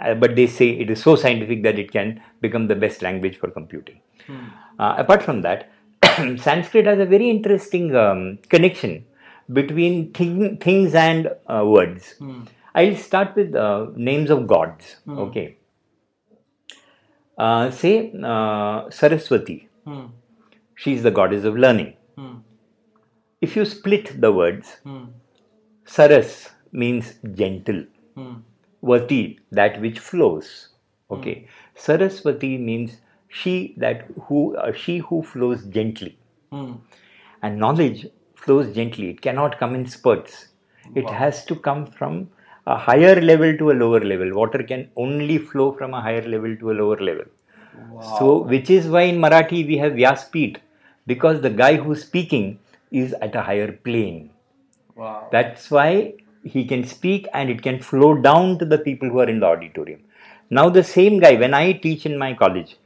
Uh, 0.00 0.14
but 0.14 0.34
they 0.34 0.46
say 0.46 0.70
it 0.70 0.90
is 0.90 1.02
so 1.02 1.14
scientific 1.14 1.62
that 1.62 1.78
it 1.78 1.92
can 1.92 2.22
become 2.40 2.66
the 2.68 2.74
best 2.74 3.02
language 3.02 3.38
for 3.38 3.50
computing. 3.50 4.00
Mm. 4.26 4.50
Uh, 4.78 4.94
apart 4.96 5.22
from 5.22 5.42
that, 5.42 5.70
Sanskrit 6.38 6.86
has 6.86 6.98
a 6.98 7.04
very 7.04 7.28
interesting 7.28 7.94
um, 7.94 8.38
connection 8.48 9.04
between 9.52 10.12
thing, 10.12 10.56
things 10.56 10.94
and 10.94 11.30
uh, 11.46 11.64
words. 11.66 12.14
Mm. 12.18 12.46
I'll 12.74 12.96
start 12.96 13.34
with 13.36 13.54
uh, 13.54 13.86
names 13.96 14.30
of 14.30 14.46
gods. 14.46 14.96
Mm. 15.06 15.18
Okay. 15.18 15.56
Uh, 17.38 17.70
say 17.70 18.12
uh, 18.22 18.90
Saraswati. 18.90 19.68
Mm. 19.86 20.10
She 20.74 20.94
is 20.94 21.02
the 21.02 21.10
goddess 21.10 21.44
of 21.44 21.56
learning. 21.56 21.94
Hmm. 22.16 22.36
If 23.40 23.54
you 23.54 23.64
split 23.66 24.20
the 24.20 24.32
words, 24.32 24.76
hmm. 24.82 25.04
Saras 25.86 26.50
means 26.72 27.14
gentle. 27.34 27.84
Hmm. 28.14 28.36
Vati, 28.82 29.40
that 29.52 29.78
which 29.80 29.98
flows. 29.98 30.68
Okay. 31.10 31.48
Saraswati 31.74 32.56
means 32.56 32.96
she 33.28 33.74
that 33.76 34.06
who 34.22 34.56
uh, 34.56 34.72
she 34.72 34.98
who 34.98 35.22
flows 35.22 35.64
gently. 35.64 36.18
And 37.42 37.58
knowledge 37.58 38.06
flows 38.34 38.74
gently. 38.74 39.10
It 39.10 39.20
cannot 39.20 39.58
come 39.58 39.74
in 39.74 39.86
spurts. 39.86 40.48
It 40.94 41.04
wow. 41.04 41.12
has 41.12 41.44
to 41.46 41.56
come 41.56 41.86
from 41.86 42.30
a 42.74 42.76
higher 42.86 43.20
level 43.20 43.56
to 43.60 43.70
a 43.72 43.76
lower 43.82 44.00
level. 44.12 44.32
Water 44.40 44.62
can 44.62 44.88
only 44.96 45.38
flow 45.38 45.72
from 45.72 45.94
a 45.94 46.00
higher 46.00 46.26
level 46.34 46.56
to 46.56 46.70
a 46.72 46.74
lower 46.80 46.98
level. 47.08 47.24
Wow. 47.90 48.16
So, 48.18 48.38
which 48.54 48.70
is 48.70 48.86
why 48.86 49.02
in 49.12 49.20
Marathi 49.24 49.66
we 49.66 49.78
have 49.78 49.92
Vyaspeeth, 49.92 50.58
because 51.06 51.40
the 51.40 51.50
guy 51.50 51.76
who's 51.76 52.02
speaking 52.04 52.58
is 52.90 53.14
at 53.14 53.34
a 53.34 53.42
higher 53.42 53.72
plane. 53.72 54.30
Wow. 54.94 55.28
That's 55.32 55.70
why 55.70 56.14
he 56.44 56.64
can 56.64 56.84
speak 56.84 57.26
and 57.32 57.50
it 57.50 57.62
can 57.62 57.80
flow 57.80 58.14
down 58.14 58.58
to 58.58 58.64
the 58.64 58.78
people 58.78 59.08
who 59.08 59.20
are 59.20 59.28
in 59.28 59.40
the 59.40 59.46
auditorium. 59.46 60.00
Now, 60.50 60.68
the 60.68 60.82
same 60.82 61.18
guy, 61.20 61.34
when 61.34 61.54
I 61.54 61.72
teach 61.72 62.06
in 62.06 62.18
my 62.18 62.34
college, 62.34 62.76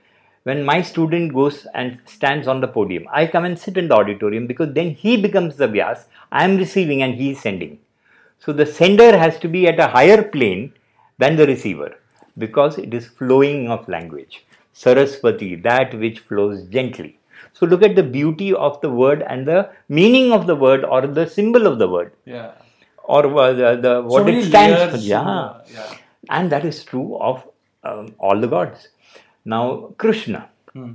when 0.43 0.63
my 0.65 0.83
student 0.83 1.33
goes 1.33 1.67
and 1.75 1.99
stands 2.05 2.47
on 2.47 2.61
the 2.61 2.69
podium, 2.69 3.07
I 3.11 3.27
come 3.27 3.47
and 3.47 3.59
sit 3.59 3.79
in 3.79 3.89
the 3.89 3.95
auditorium 3.95 4.47
because 4.47 4.75
then 4.75 4.91
he 4.91 5.17
becomes 5.17 5.57
the 5.57 5.69
Vyas, 5.69 6.05
I 6.31 6.45
am 6.45 6.59
receiving 6.59 7.03
and 7.03 7.15
he 7.15 7.31
is 7.31 7.41
sending. 7.41 7.79
So 8.45 8.53
the 8.53 8.67
sender 8.67 9.17
has 9.17 9.39
to 9.41 9.49
be 9.49 9.67
at 9.67 9.81
a 9.81 9.87
higher 9.87 10.23
plane 10.23 10.73
than 11.19 11.37
the 11.37 11.47
receiver 11.47 11.97
because 12.37 12.79
it 12.79 12.93
is 12.93 13.07
flowing 13.07 13.71
of 13.71 13.89
language. 13.89 14.45
Saraswati, 14.73 15.55
that 15.57 15.95
which 15.99 16.19
flows 16.21 16.65
gently. 16.65 17.19
So 17.53 17.67
look 17.67 17.83
at 17.83 17.95
the 17.95 18.03
beauty 18.03 18.53
of 18.53 18.81
the 18.81 18.91
word 18.91 19.23
and 19.23 19.47
the 19.47 19.71
meaning 19.89 20.33
of 20.33 20.47
the 20.47 20.57
word 20.57 20.85
or 20.85 21.07
the 21.07 21.27
symbol 21.27 21.67
of 21.67 21.79
the 21.79 21.89
word. 21.89 22.13
Yeah. 22.25 22.53
Or 23.05 23.27
uh, 23.27 23.53
the, 23.53 23.77
the 23.81 24.03
what 24.03 24.25
so 24.25 24.29
it 24.29 24.45
stands 24.45 24.93
for. 24.93 24.97
Yeah. 24.99 25.61
yeah. 25.73 25.97
And 26.29 26.51
that 26.51 26.65
is 26.65 26.83
true 26.85 27.17
of 27.19 27.49
um, 27.85 28.15
all 28.19 28.41
the 28.41 28.49
gods. 28.49 28.89
Now, 29.45 29.95
Krishna. 29.99 30.49
Hmm. 30.73 30.93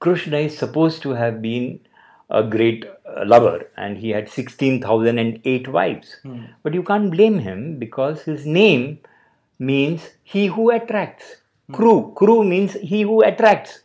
Krishna 0.00 0.38
is 0.38 0.58
supposed 0.58 1.02
to 1.02 1.10
have 1.10 1.40
been 1.40 1.80
a 2.29 2.43
great 2.43 2.85
uh, 2.85 3.23
lover 3.25 3.67
and 3.77 3.97
he 3.97 4.09
had 4.09 4.29
16,008 4.29 5.67
wives. 5.67 6.17
Hmm. 6.23 6.45
But 6.63 6.73
you 6.73 6.83
can't 6.83 7.11
blame 7.11 7.39
him 7.39 7.77
because 7.77 8.23
his 8.23 8.45
name 8.45 8.99
means 9.59 10.09
he 10.23 10.47
who 10.47 10.71
attracts. 10.71 11.37
Crew 11.69 11.99
crew 12.17 12.41
means 12.43 12.75
he 12.83 13.01
who 13.01 13.17
attracts 13.23 13.79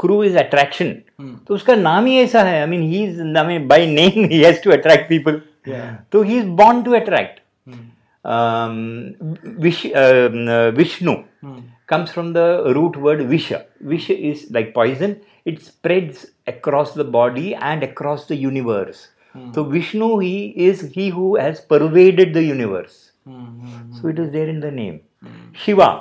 crew 0.00 0.22
is 0.24 0.36
attraction 0.36 0.92
तो 1.20 1.54
उसका 1.54 1.74
नाम 1.74 2.06
ही 2.06 2.16
ऐसा 2.18 2.42
है 2.42 2.60
I 2.60 2.66
mean 2.66 2.82
he 2.82 3.02
is 3.04 3.20
I 3.36 3.46
mean 3.46 3.66
by 3.68 3.86
name 3.86 4.24
he 4.24 4.42
has 4.42 4.62
to 4.64 4.70
attract 4.72 5.08
people 5.08 5.40
तो 6.12 6.22
he 6.22 6.38
is 6.38 6.46
born 6.60 6.82
to 6.82 6.94
attract 6.94 7.40
Vishnu 10.78 11.14
comes 11.87 12.11
from 12.11 12.33
the 12.33 12.47
root 12.75 12.95
word 13.05 13.21
visha 13.33 13.63
visha 13.93 14.17
is 14.31 14.45
like 14.57 14.73
poison 14.73 15.15
it 15.45 15.61
spreads 15.69 16.27
across 16.47 16.93
the 16.93 17.07
body 17.19 17.55
and 17.55 17.83
across 17.83 18.27
the 18.27 18.35
universe 18.35 19.07
mm. 19.35 19.53
so 19.55 19.63
vishnu 19.63 20.11
he 20.19 20.35
is 20.69 20.81
he 20.99 21.09
who 21.09 21.35
has 21.35 21.61
pervaded 21.73 22.33
the 22.33 22.43
universe 22.43 23.11
mm-hmm. 23.27 23.95
so 23.97 24.07
it 24.07 24.19
is 24.19 24.31
there 24.37 24.49
in 24.55 24.59
the 24.59 24.71
name 24.71 25.01
mm. 25.23 25.55
shiva 25.63 25.91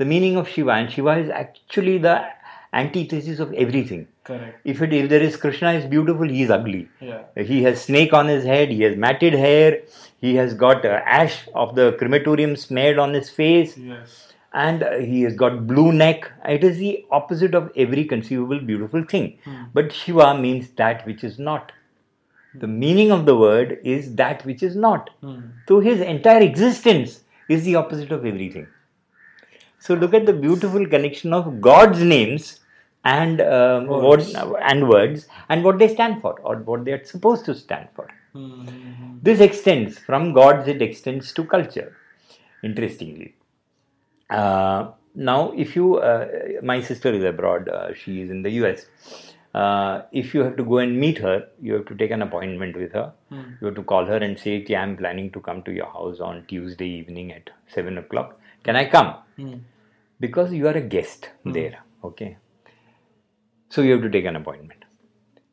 the 0.00 0.06
meaning 0.06 0.36
of 0.36 0.48
Shiva, 0.48 0.70
and 0.72 0.90
Shiva 0.90 1.18
is 1.18 1.28
actually 1.28 1.98
the 1.98 2.24
antithesis 2.72 3.38
of 3.38 3.52
everything. 3.52 4.08
Correct. 4.24 4.58
If 4.64 4.80
it 4.80 4.94
if 4.94 5.10
there 5.10 5.20
is 5.20 5.36
Krishna 5.36 5.72
is 5.72 5.84
beautiful, 5.84 6.26
he 6.26 6.42
is 6.42 6.50
ugly. 6.50 6.88
Yeah. 7.00 7.42
He 7.50 7.62
has 7.64 7.82
snake 7.82 8.14
on 8.14 8.26
his 8.26 8.44
head. 8.44 8.70
He 8.70 8.80
has 8.84 8.96
matted 8.96 9.34
hair. 9.34 9.82
He 10.18 10.36
has 10.36 10.54
got 10.54 10.86
uh, 10.86 11.00
ash 11.04 11.36
of 11.54 11.74
the 11.74 11.92
crematorium 11.98 12.56
smeared 12.56 12.98
on 12.98 13.12
his 13.12 13.28
face. 13.28 13.76
Yes. 13.76 14.29
And 14.52 14.82
he 15.04 15.22
has 15.22 15.36
got 15.36 15.66
blue 15.66 15.92
neck. 15.92 16.30
It 16.44 16.64
is 16.64 16.78
the 16.78 17.04
opposite 17.10 17.54
of 17.54 17.70
every 17.76 18.04
conceivable 18.04 18.60
beautiful 18.60 19.04
thing. 19.04 19.38
Hmm. 19.44 19.64
But 19.72 19.92
Shiva 19.92 20.36
means 20.38 20.70
that 20.70 21.06
which 21.06 21.22
is 21.22 21.38
not. 21.38 21.72
The 22.54 22.66
meaning 22.66 23.12
of 23.12 23.26
the 23.26 23.36
word 23.36 23.78
is 23.84 24.16
that 24.16 24.44
which 24.44 24.64
is 24.64 24.74
not. 24.74 25.10
Hmm. 25.20 25.40
So 25.68 25.78
his 25.78 26.00
entire 26.00 26.42
existence 26.42 27.20
is 27.48 27.64
the 27.64 27.76
opposite 27.76 28.10
of 28.10 28.26
everything. 28.26 28.66
So 29.78 29.94
look 29.94 30.14
at 30.14 30.26
the 30.26 30.32
beautiful 30.32 30.86
connection 30.86 31.32
of 31.32 31.60
God's 31.60 32.02
names 32.02 32.60
and 33.04 33.40
um, 33.40 33.86
words. 33.86 34.34
and 34.34 34.88
words 34.88 35.26
and 35.48 35.64
what 35.64 35.78
they 35.78 35.88
stand 35.88 36.20
for 36.20 36.38
or 36.40 36.56
what 36.56 36.84
they 36.84 36.92
are 36.92 37.04
supposed 37.04 37.44
to 37.46 37.54
stand 37.54 37.88
for. 37.94 38.08
Mm-hmm. 38.34 39.18
This 39.22 39.40
extends 39.40 39.98
from 39.98 40.32
gods. 40.32 40.68
It 40.68 40.82
extends 40.82 41.32
to 41.32 41.44
culture. 41.44 41.96
Interestingly, 42.62 43.34
now 45.14 45.52
if 45.56 45.74
you, 45.76 45.96
uh, 45.96 46.28
my 46.62 46.80
sister 46.80 47.12
is 47.12 47.24
abroad. 47.24 47.68
Uh, 47.68 47.94
she 47.94 48.20
is 48.22 48.30
in 48.30 48.42
the 48.42 48.50
U.S. 48.62 48.86
Uh, 49.54 50.02
if 50.12 50.32
you 50.32 50.44
have 50.44 50.56
to 50.56 50.64
go 50.64 50.78
and 50.78 50.98
meet 50.98 51.18
her, 51.18 51.48
you 51.60 51.74
have 51.74 51.86
to 51.86 51.94
take 51.96 52.12
an 52.12 52.22
appointment 52.22 52.76
with 52.76 52.92
her. 52.92 53.12
Mm. 53.32 53.60
You 53.60 53.66
have 53.66 53.76
to 53.76 53.82
call 53.82 54.06
her 54.06 54.16
and 54.16 54.38
say, 54.38 54.64
"I 54.68 54.82
am 54.82 54.96
planning 54.96 55.32
to 55.32 55.40
come 55.40 55.62
to 55.64 55.72
your 55.72 55.86
house 55.86 56.20
on 56.20 56.44
Tuesday 56.46 56.88
evening 56.88 57.32
at 57.32 57.50
seven 57.66 57.98
o'clock." 57.98 58.38
Can 58.62 58.76
I 58.76 58.84
come? 58.88 59.16
Mm. 59.38 59.60
Because 60.20 60.52
you 60.52 60.68
are 60.68 60.76
a 60.76 60.80
guest 60.80 61.30
mm. 61.44 61.52
there. 61.52 61.82
Okay. 62.04 62.36
So 63.70 63.82
you 63.82 63.92
have 63.92 64.02
to 64.02 64.10
take 64.10 64.24
an 64.24 64.36
appointment. 64.36 64.84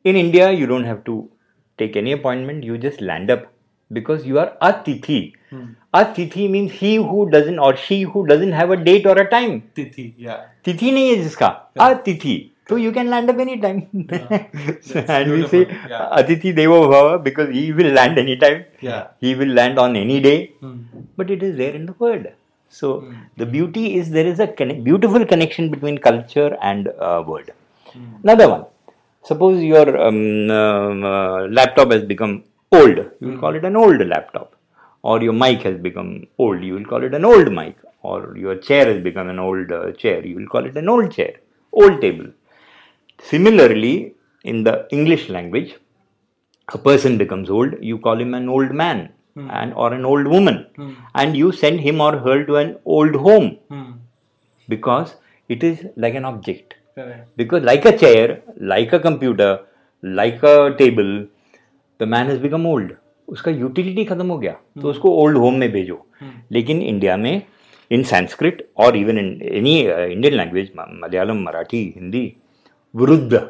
In 0.04 0.16
India, 0.16 0.52
you 0.52 0.66
don't 0.66 0.84
have 0.84 1.04
to 1.04 1.30
take 1.76 1.96
any 1.96 2.12
appointment. 2.12 2.62
You 2.64 2.78
just 2.78 3.00
land 3.00 3.30
up 3.30 3.52
because 3.92 4.24
you 4.26 4.38
are 4.38 4.56
a 4.60 4.72
tithi. 4.72 5.34
Hmm. 5.50 5.66
A 5.94 6.04
tithi 6.04 6.50
means 6.50 6.72
he 6.72 6.96
who 6.96 7.30
doesn't 7.30 7.58
or 7.58 7.76
she 7.76 8.02
who 8.02 8.26
doesn't 8.26 8.52
have 8.52 8.70
a 8.70 8.76
date 8.76 9.06
or 9.06 9.16
a 9.18 9.28
time. 9.30 9.62
Tithi, 9.76 10.14
yeah. 10.16 10.46
Tithi 10.64 10.92
nahi 10.98 11.16
hai 11.16 11.24
jiska. 11.24 11.50
Yeah. 11.76 11.90
A 11.90 11.96
tithi. 11.96 12.36
So 12.68 12.76
you 12.76 12.92
can 12.92 13.08
land 13.08 13.30
up 13.30 13.38
anytime. 13.38 13.86
Yeah. 13.92 14.80
so, 14.88 15.00
and 15.08 15.30
we 15.32 15.46
say 15.48 15.60
yeah. 15.92 16.08
Atithi 16.18 16.54
Devo 16.54 16.80
Bhava 16.92 17.22
because 17.22 17.48
he 17.50 17.72
will 17.72 17.92
land 17.92 18.18
anytime. 18.18 18.66
Yeah. 18.82 19.06
He 19.20 19.34
will 19.34 19.54
land 19.60 19.78
on 19.78 19.96
any 19.96 20.20
day. 20.20 20.52
Hmm. 20.60 20.82
But 21.16 21.30
it 21.30 21.42
is 21.42 21.56
there 21.56 21.74
in 21.74 21.86
the 21.86 21.94
word. 21.94 22.34
So 22.68 23.00
mm. 23.00 23.16
the 23.38 23.46
beauty 23.46 23.96
is 23.96 24.10
there 24.10 24.26
is 24.26 24.40
a 24.40 24.46
conne- 24.46 24.82
beautiful 24.84 25.24
connection 25.24 25.70
between 25.70 25.96
culture 25.96 26.56
and 26.60 26.88
uh, 26.88 27.24
word. 27.26 27.52
Mm. 27.92 28.24
Another 28.24 28.48
one. 28.50 28.64
Suppose 29.22 29.62
your 29.62 30.00
um, 30.00 30.50
uh, 30.50 31.46
laptop 31.48 31.90
has 31.92 32.04
become 32.04 32.44
old, 32.72 32.98
you 33.20 33.28
will 33.28 33.38
call 33.38 33.54
it 33.54 33.64
an 33.64 33.76
old 33.76 34.06
laptop. 34.06 34.54
Or 35.02 35.22
your 35.22 35.32
mic 35.32 35.62
has 35.62 35.78
become 35.78 36.26
old, 36.38 36.62
you 36.62 36.74
will 36.74 36.84
call 36.84 37.04
it 37.04 37.14
an 37.14 37.24
old 37.24 37.52
mic. 37.52 37.76
Or 38.02 38.36
your 38.36 38.56
chair 38.56 38.92
has 38.92 39.02
become 39.02 39.28
an 39.28 39.38
old 39.38 39.70
uh, 39.72 39.92
chair, 39.92 40.24
you 40.24 40.36
will 40.36 40.46
call 40.46 40.64
it 40.64 40.76
an 40.76 40.88
old 40.88 41.12
chair, 41.12 41.34
old 41.72 42.00
table. 42.00 42.26
Similarly, 43.22 44.14
in 44.44 44.64
the 44.64 44.86
English 44.90 45.28
language, 45.28 45.76
a 46.72 46.78
person 46.78 47.18
becomes 47.18 47.50
old, 47.50 47.74
you 47.80 47.98
call 47.98 48.20
him 48.20 48.34
an 48.34 48.48
old 48.48 48.72
man 48.72 49.10
hmm. 49.38 49.50
and 49.50 49.74
or 49.74 49.92
an 49.98 50.04
old 50.04 50.26
woman 50.34 50.66
hmm. 50.76 50.92
and 51.14 51.36
you 51.36 51.52
send 51.62 51.80
him 51.80 52.00
or 52.00 52.12
her 52.26 52.44
to 52.44 52.56
an 52.62 52.76
old 52.84 53.14
home 53.26 53.48
hmm. 53.68 53.90
because 54.68 55.14
it 55.48 55.62
is 55.70 55.86
like 55.96 56.14
an 56.14 56.24
object 56.24 56.74
Correct. 56.94 57.36
because 57.36 57.62
like 57.62 57.84
a 57.84 57.96
chair 58.04 58.42
like 58.74 58.92
a 58.92 59.00
computer 59.08 59.50
like 60.20 60.42
a 60.42 60.56
table 60.78 61.12
the 61.98 62.06
man 62.14 62.26
has 62.32 62.38
become 62.46 62.66
old 62.66 62.96
उसका 63.28 63.50
utility 63.50 64.04
खत्म 64.04 64.26
हो 64.26 64.38
गया 64.38 64.52
तो 64.52 64.80
हम्म। 64.80 64.90
उसको 64.90 65.10
old 65.22 65.36
home 65.36 65.54
में 65.54 65.70
भेजो। 65.72 66.04
हम्म। 66.20 66.32
लेकिन 66.52 66.82
India 66.82 67.16
में 67.16 67.42
इन 67.90 68.02
संस्कृत 68.04 68.68
और 68.76 68.96
even 68.96 69.18
in 69.18 69.40
any 69.52 69.78
Indian 69.80 70.34
language 70.34 70.70
Malayalam 70.76 71.42
Marathi 71.42 71.82
Hindi 71.96 72.32
vriddh 72.94 73.42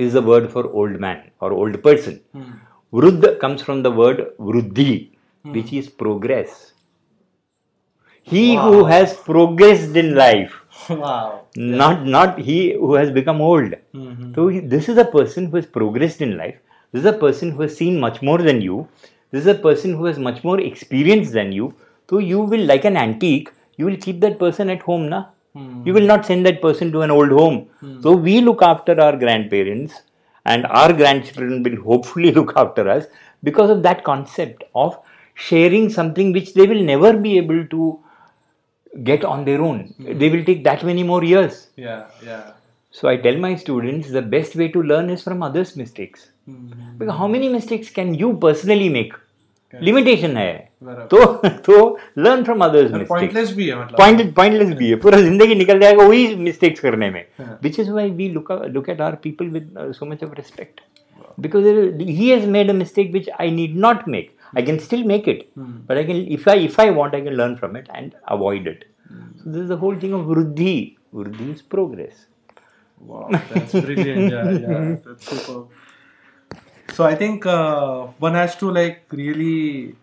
is 0.00 0.18
the 0.18 0.22
word 0.24 0.46
for 0.48 0.64
old 0.74 1.00
man 1.00 1.22
और 1.42 1.52
old 1.52 1.76
person 1.82 2.18
vriddh 2.92 3.38
comes 3.42 3.62
from 3.62 3.82
the 3.82 3.86
word 3.96 4.22
vriddhi 4.40 4.94
which 5.44 5.72
is 5.74 5.88
progress 5.98 6.72
he 8.28 8.48
has 8.88 9.14
progress 9.26 9.96
in 9.96 10.14
life 10.14 10.60
not 10.90 12.04
not 12.08 12.38
he 12.38 12.58
has 12.90 13.12
become 13.12 13.40
old 13.42 13.74
तो 14.34 14.50
this 14.68 14.90
is 14.90 15.00
a 15.00 15.10
person 15.12 15.46
who 15.46 15.58
is 15.58 15.66
progress 15.72 16.20
in 16.22 16.36
life 16.36 16.60
This 16.92 17.00
is 17.00 17.06
a 17.06 17.12
person 17.12 17.52
who 17.52 17.62
has 17.62 17.76
seen 17.76 17.98
much 17.98 18.22
more 18.22 18.38
than 18.38 18.60
you. 18.60 18.88
This 19.30 19.42
is 19.42 19.46
a 19.46 19.54
person 19.54 19.94
who 19.94 20.04
has 20.04 20.18
much 20.18 20.44
more 20.44 20.60
experience 20.60 21.30
than 21.30 21.52
you. 21.52 21.74
So 22.10 22.18
you 22.18 22.40
will, 22.40 22.64
like 22.66 22.84
an 22.84 22.96
antique, 22.96 23.50
you 23.76 23.86
will 23.86 23.96
keep 23.96 24.20
that 24.20 24.38
person 24.38 24.68
at 24.68 24.82
home, 24.82 25.08
na? 25.08 25.24
Mm-hmm. 25.56 25.86
You 25.86 25.94
will 25.94 26.06
not 26.06 26.26
send 26.26 26.44
that 26.46 26.60
person 26.60 26.92
to 26.92 27.00
an 27.00 27.10
old 27.10 27.30
home. 27.30 27.68
Mm-hmm. 27.82 28.02
So 28.02 28.12
we 28.12 28.40
look 28.40 28.62
after 28.62 29.00
our 29.00 29.16
grandparents 29.16 30.02
and 30.44 30.66
our 30.66 30.92
grandchildren 30.92 31.62
will 31.62 31.80
hopefully 31.82 32.32
look 32.40 32.52
after 32.56 32.88
us 32.88 33.06
because 33.42 33.70
of 33.70 33.82
that 33.82 34.04
concept 34.04 34.64
of 34.74 34.98
sharing 35.34 35.88
something 35.88 36.32
which 36.32 36.54
they 36.54 36.66
will 36.66 36.82
never 36.82 37.16
be 37.16 37.38
able 37.38 37.66
to 37.66 38.00
get 39.02 39.24
on 39.24 39.44
their 39.44 39.62
own. 39.62 39.94
Mm. 39.98 40.18
They 40.18 40.28
will 40.28 40.44
take 40.44 40.64
that 40.64 40.84
many 40.84 41.02
more 41.02 41.24
years. 41.24 41.68
Yeah, 41.76 42.06
yeah. 42.24 42.52
So 42.91 43.07
I 43.07 43.17
tell 43.17 43.37
my 43.37 43.55
students 43.55 44.09
the 44.09 44.21
best 44.21 44.55
way 44.55 44.67
to 44.69 44.81
learn 44.81 45.09
is 45.09 45.23
from 45.23 45.43
others' 45.43 45.75
mistakes. 45.75 46.29
Mm-hmm. 46.49 46.97
Because 46.97 47.17
how 47.17 47.27
many 47.27 47.49
mistakes 47.49 47.89
can 47.89 48.13
you 48.13 48.33
personally 48.47 48.89
make? 48.89 49.13
Limitation 49.83 50.37
है 50.37 50.53
तो 51.11 51.25
तो 51.65 51.77
learn 52.17 52.43
from 52.43 52.63
others 52.65 52.91
pointless 53.07 53.51
भी 53.55 53.67
है 53.67 53.79
मतलब 53.79 53.97
point 53.97 54.33
pointless 54.35 54.69
भी 54.77 54.89
है 54.89 54.95
पूरा 55.05 55.19
जिंदगी 55.21 55.55
निकल 55.55 55.79
जाएगा 55.79 56.03
वही 56.03 56.35
मिस्टेक्स 56.35 56.79
करने 56.79 57.09
में 57.09 57.23
which 57.63 57.79
is 57.79 57.89
why 57.89 58.11
we 58.19 58.29
look 58.33 58.51
look 58.75 58.89
at 58.89 59.01
our 59.01 59.15
people 59.23 59.49
with 59.55 59.75
so 59.97 60.05
much 60.05 60.23
of 60.23 60.33
respect 60.37 60.81
because 61.39 61.65
he 61.99 62.29
has 62.29 62.45
made 62.53 62.69
a 62.69 62.73
mistake 62.73 63.13
which 63.13 63.27
I 63.39 63.49
need 63.49 63.75
not 63.75 64.07
make. 64.07 64.37
I 64.55 64.61
can 64.61 64.79
still 64.79 65.03
make 65.03 65.27
it, 65.27 65.55
mm. 65.57 65.85
but 65.87 65.97
I 65.97 66.03
can 66.03 66.25
if 66.37 66.47
I 66.47 66.55
if 66.67 66.79
I 66.79 66.89
want 66.89 67.17
I 67.17 67.21
can 67.21 67.35
learn 67.35 67.57
from 67.57 67.75
it 67.75 67.89
and 67.93 68.15
avoid 68.27 68.67
it. 68.67 68.85
Mm. 69.11 69.43
So 69.43 69.51
this 69.51 69.61
is 69.63 69.69
the 69.73 69.77
whole 69.77 69.99
thing 70.03 70.13
of 70.13 70.25
vruddhi. 70.31 70.95
Vruddhi 71.13 71.53
is 71.53 71.61
progress. 71.61 72.25
Wow, 73.02 73.28
that's 73.30 73.72
brilliant. 73.72 74.32
yeah, 74.32 74.50
yeah, 74.50 74.96
that's 75.04 75.26
super. 75.26 75.66
So 76.94 77.04
I 77.04 77.14
think 77.14 77.46
uh, 77.46 78.06
one 78.18 78.34
has 78.34 78.54
to 78.56 78.70
like 78.70 79.06
really 79.10 79.96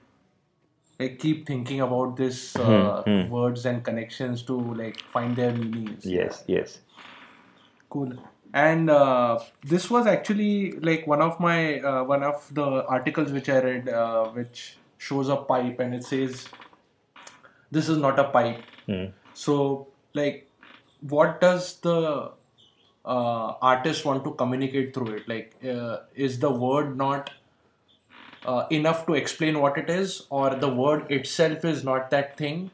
like 0.99 1.17
keep 1.19 1.45
thinking 1.47 1.81
about 1.81 2.17
this 2.17 2.55
uh, 2.55 3.03
hmm, 3.05 3.21
hmm. 3.21 3.29
words 3.29 3.65
and 3.65 3.83
connections 3.83 4.41
to 4.43 4.59
like 4.73 4.99
find 5.13 5.35
their 5.35 5.51
meanings. 5.51 6.05
Yes, 6.05 6.43
yes. 6.47 6.79
Cool. 7.89 8.13
And 8.53 8.89
uh, 8.89 9.39
this 9.63 9.89
was 9.89 10.07
actually 10.07 10.71
like 10.79 11.05
one 11.07 11.21
of 11.21 11.39
my 11.39 11.79
uh, 11.79 12.03
one 12.03 12.23
of 12.23 12.53
the 12.53 12.85
articles 12.87 13.31
which 13.31 13.47
I 13.49 13.59
read, 13.59 13.87
uh, 13.87 14.25
which 14.29 14.77
shows 14.97 15.29
a 15.29 15.37
pipe 15.37 15.79
and 15.79 15.93
it 15.93 16.03
says, 16.03 16.49
"This 17.71 17.87
is 17.87 17.97
not 17.97 18.19
a 18.19 18.25
pipe." 18.25 18.63
Hmm. 18.87 19.05
So 19.33 19.87
like, 20.13 20.49
what 21.01 21.39
does 21.39 21.77
the 21.81 22.31
uh, 23.09 23.55
artists 23.73 24.05
want 24.05 24.23
to 24.23 24.31
communicate 24.31 24.93
through 24.93 25.11
it? 25.17 25.27
Like 25.27 25.55
uh, 25.65 25.97
is 26.15 26.39
the 26.39 26.51
word 26.51 26.97
not 26.97 27.31
uh, 28.45 28.65
enough 28.69 29.05
to 29.07 29.13
explain 29.13 29.59
what 29.59 29.77
it 29.77 29.89
is 29.89 30.27
or 30.29 30.55
the 30.55 30.69
word 30.69 31.11
itself 31.11 31.65
is 31.65 31.83
not 31.83 32.09
that 32.11 32.37
thing? 32.37 32.71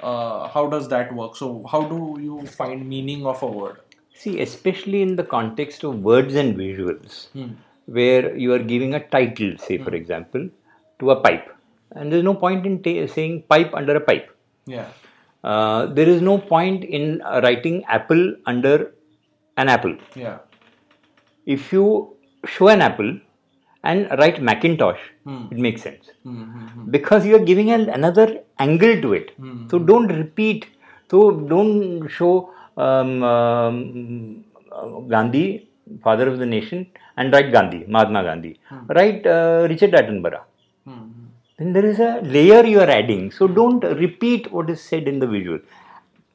Uh, 0.00 0.48
how 0.48 0.66
does 0.68 0.88
that 0.88 1.14
work? 1.14 1.36
So 1.36 1.64
how 1.70 1.82
do 1.82 2.18
you 2.20 2.46
find 2.46 2.88
meaning 2.88 3.26
of 3.26 3.42
a 3.42 3.46
word? 3.46 3.80
See 4.14 4.40
especially 4.40 5.02
in 5.02 5.16
the 5.16 5.24
context 5.24 5.84
of 5.84 6.02
words 6.02 6.34
and 6.34 6.56
visuals 6.56 7.28
hmm. 7.32 7.52
where 7.86 8.36
you 8.36 8.52
are 8.52 8.64
giving 8.72 8.94
a 8.94 9.00
title 9.08 9.56
say 9.58 9.78
hmm. 9.78 9.84
for 9.84 9.94
example 9.94 10.48
to 11.00 11.10
a 11.10 11.20
pipe. 11.20 11.56
And 11.92 12.12
there's 12.12 12.22
no 12.22 12.34
point 12.34 12.66
in 12.66 13.08
saying 13.08 13.42
pipe 13.48 13.74
under 13.74 13.96
a 13.96 14.00
pipe. 14.00 14.30
Yeah. 14.66 14.88
Uh, 15.42 15.86
there 15.86 16.08
is 16.08 16.22
no 16.22 16.38
point 16.38 16.84
in 16.84 17.20
writing 17.42 17.82
apple 17.84 18.34
under 18.46 18.92
an 19.56 19.68
apple. 19.68 19.96
Yeah. 20.14 20.38
If 21.46 21.72
you 21.72 22.16
show 22.46 22.68
an 22.68 22.80
apple 22.80 23.18
and 23.82 24.08
write 24.18 24.42
Macintosh, 24.42 24.98
hmm. 25.24 25.46
it 25.50 25.58
makes 25.58 25.82
sense. 25.82 26.10
Mm-hmm. 26.26 26.90
Because 26.90 27.26
you 27.26 27.36
are 27.36 27.44
giving 27.44 27.70
an, 27.70 27.88
another 27.88 28.42
angle 28.58 29.00
to 29.00 29.12
it. 29.14 29.30
Mm-hmm. 29.40 29.68
So 29.68 29.78
don't 29.78 30.08
repeat. 30.08 30.66
So 31.10 31.30
don't 31.32 32.08
show 32.08 32.52
um, 32.76 33.22
um, 33.22 34.44
Gandhi, 35.08 35.68
father 36.02 36.28
of 36.28 36.38
the 36.38 36.46
nation, 36.46 36.86
and 37.16 37.32
write 37.32 37.50
Gandhi, 37.52 37.84
Mahatma 37.88 38.22
Gandhi. 38.22 38.60
Hmm. 38.68 38.86
Write 38.88 39.26
uh, 39.26 39.66
Richard 39.68 39.92
Attenborough. 39.92 40.44
Then 41.60 41.74
there 41.74 41.84
is 41.84 42.00
a 42.00 42.20
layer 42.22 42.64
you 42.64 42.80
are 42.80 42.88
adding. 42.88 43.30
So 43.30 43.46
don't 43.46 43.84
repeat 43.84 44.50
what 44.50 44.70
is 44.70 44.80
said 44.80 45.06
in 45.06 45.18
the 45.18 45.26
visual 45.26 45.58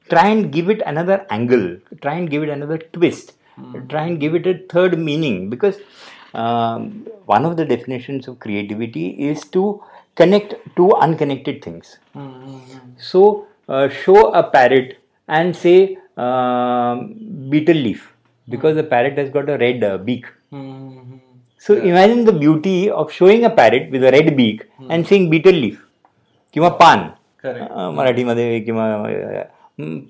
try 0.09 0.27
and 0.27 0.51
give 0.51 0.69
it 0.69 0.81
another 0.85 1.25
angle, 1.29 1.77
try 2.01 2.15
and 2.15 2.29
give 2.29 2.43
it 2.43 2.49
another 2.49 2.77
twist, 2.77 3.33
mm. 3.59 3.89
try 3.89 4.05
and 4.05 4.19
give 4.19 4.35
it 4.35 4.45
a 4.47 4.59
third 4.69 4.97
meaning. 4.99 5.49
Because 5.49 5.77
um, 6.33 7.07
one 7.25 7.45
of 7.45 7.57
the 7.57 7.65
definitions 7.65 8.27
of 8.27 8.39
creativity 8.39 9.09
is 9.09 9.43
to 9.49 9.83
connect 10.15 10.55
two 10.75 10.93
unconnected 10.95 11.63
things. 11.63 11.97
Mm. 12.15 12.61
So 12.97 13.47
uh, 13.67 13.89
show 13.89 14.31
a 14.31 14.43
parrot 14.43 14.97
and 15.27 15.55
say 15.55 15.97
uh, 16.17 16.95
betel 17.49 17.75
leaf 17.75 18.13
because 18.47 18.73
hmm. 18.73 18.77
the 18.77 18.83
parrot 18.83 19.17
has 19.17 19.29
got 19.31 19.49
a 19.49 19.57
red 19.57 19.83
uh, 19.83 19.97
beak. 19.97 20.27
Mm. 20.53 21.19
So 21.57 21.73
yeah. 21.73 21.83
imagine 21.85 22.25
the 22.25 22.31
beauty 22.31 22.91
of 22.91 23.11
showing 23.11 23.43
a 23.43 23.49
parrot 23.49 23.89
with 23.89 24.03
a 24.03 24.11
red 24.11 24.37
beak 24.37 24.69
and 24.89 25.07
saying 25.07 25.29
betel 25.29 25.53
leaf 25.53 25.81
किंवा 26.53 26.69
पान 26.79 26.99
मराठीमध्ये 27.95 28.59
किंवा 28.65 28.85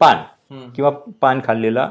पान 0.01 0.25
किंवा 0.77 0.91
पान 1.21 1.41
खाल्लेला 1.47 1.91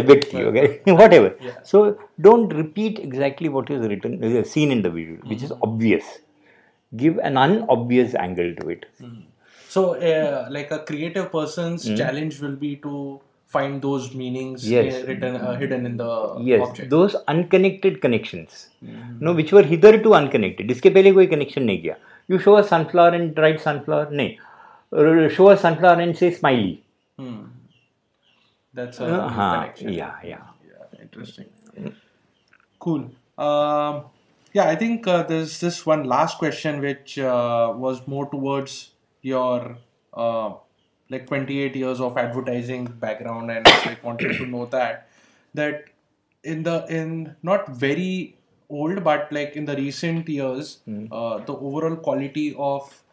व्यक्ती 0.00 0.42
वगैरे 0.44 0.92
what 0.92 1.12
ever 1.12 1.62
so 1.66 1.84
don't 2.26 2.52
repeat 2.52 2.98
exactly 3.00 3.48
what 3.48 3.70
is 3.70 3.86
written 3.94 4.42
seen 4.54 4.72
in 4.72 4.82
the 4.82 4.86
video 4.86 5.28
which 5.28 5.42
is 5.44 5.52
obvious 5.52 6.18
give 6.96 7.18
an 7.18 7.36
unobvious 7.38 8.14
angle 8.14 8.54
to 8.60 8.68
it. 8.68 8.86
Mm. 9.00 9.22
So, 9.68 9.94
uh, 9.94 10.48
like 10.50 10.70
a 10.70 10.80
creative 10.80 11.32
person's 11.32 11.88
mm. 11.88 11.96
challenge 11.96 12.40
will 12.40 12.56
be 12.56 12.76
to 12.76 13.20
find 13.46 13.82
those 13.82 14.14
meanings 14.14 14.68
yes. 14.68 15.04
written 15.06 15.36
uh, 15.36 15.56
hidden 15.58 15.84
in 15.84 15.96
the 15.98 16.36
yes 16.40 16.62
object. 16.66 16.88
those 16.88 17.14
unconnected 17.28 18.00
connections 18.00 18.70
mm-hmm. 18.82 19.18
no 19.26 19.34
which 19.34 19.52
were 19.52 19.62
hitherto 19.62 20.14
unconnected 20.18 20.70
इसके 20.70 20.90
पहले 20.90 21.12
कोई 21.18 21.26
connection 21.32 21.66
नहीं 21.66 21.82
किया 21.82 21.96
you 22.32 22.38
show 22.46 22.54
a 22.60 22.62
sunflower 22.70 23.12
and 23.18 23.42
write 23.42 23.60
sunflower 23.66 24.06
नहीं 24.12 24.30
show 24.91 25.49
a 25.49 25.57
sunflower 25.57 26.01
and 26.01 26.17
say 26.17 26.33
smiley. 26.33 26.83
Hmm. 27.17 27.45
That's 28.73 28.99
a 28.99 29.05
uh, 29.05 29.29
connection. 29.29 29.93
Yeah, 29.93 30.15
yeah. 30.23 30.43
Yeah, 30.65 31.01
interesting. 31.01 31.47
Cool. 32.79 33.09
Um, 33.37 34.05
yeah, 34.53 34.69
I 34.69 34.75
think 34.75 35.07
uh, 35.07 35.23
there's 35.23 35.59
this 35.59 35.85
one 35.85 36.03
last 36.03 36.37
question 36.37 36.79
which 36.79 37.17
uh, 37.19 37.73
was 37.75 38.07
more 38.07 38.29
towards 38.29 38.91
your 39.21 39.77
uh, 40.13 40.53
like 41.09 41.27
28 41.27 41.75
years 41.75 41.99
of 41.99 42.17
advertising 42.17 42.85
background 42.85 43.51
and 43.51 43.67
I 43.67 43.97
wanted 44.03 44.37
to 44.37 44.45
know 44.45 44.65
that 44.67 45.09
that 45.53 45.85
in 46.43 46.63
the 46.63 46.85
in 46.89 47.35
not 47.41 47.69
very 47.69 48.37
old 48.69 49.03
but 49.03 49.31
like 49.31 49.55
in 49.55 49.65
the 49.65 49.75
recent 49.75 50.27
years 50.29 50.79
mm. 50.87 51.09
the 51.45 51.53
overall 51.53 51.95
quality 51.95 52.55
of 52.57 53.03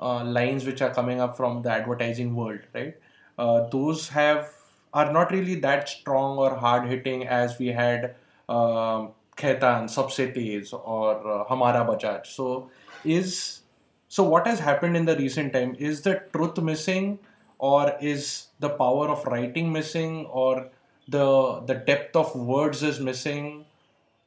uh, 0.00 0.24
lines 0.24 0.64
which 0.64 0.82
are 0.82 0.92
coming 0.92 1.20
up 1.20 1.36
from 1.36 1.62
the 1.62 1.70
advertising 1.70 2.34
world, 2.34 2.60
right? 2.74 2.96
Uh, 3.38 3.68
those 3.68 4.08
have 4.08 4.52
are 4.92 5.12
not 5.12 5.30
really 5.30 5.54
that 5.54 5.88
strong 5.88 6.36
or 6.38 6.56
hard 6.56 6.88
hitting 6.88 7.26
as 7.26 7.58
we 7.58 7.68
had 7.68 8.16
uh, 8.48 9.06
Khaitan, 9.36 9.88
or 10.72 11.14
uh, 11.14 11.44
Hamara 11.44 11.86
Bajaj. 11.86 12.26
So 12.26 12.70
is 13.04 13.60
so 14.08 14.24
what 14.24 14.46
has 14.46 14.58
happened 14.58 14.96
in 14.96 15.04
the 15.04 15.16
recent 15.16 15.52
time? 15.52 15.76
Is 15.78 16.02
the 16.02 16.22
truth 16.32 16.58
missing, 16.58 17.18
or 17.58 17.94
is 18.00 18.48
the 18.58 18.70
power 18.70 19.08
of 19.08 19.24
writing 19.26 19.72
missing, 19.72 20.26
or 20.26 20.68
the 21.08 21.60
the 21.66 21.74
depth 21.74 22.16
of 22.16 22.34
words 22.34 22.82
is 22.82 23.00
missing? 23.00 23.66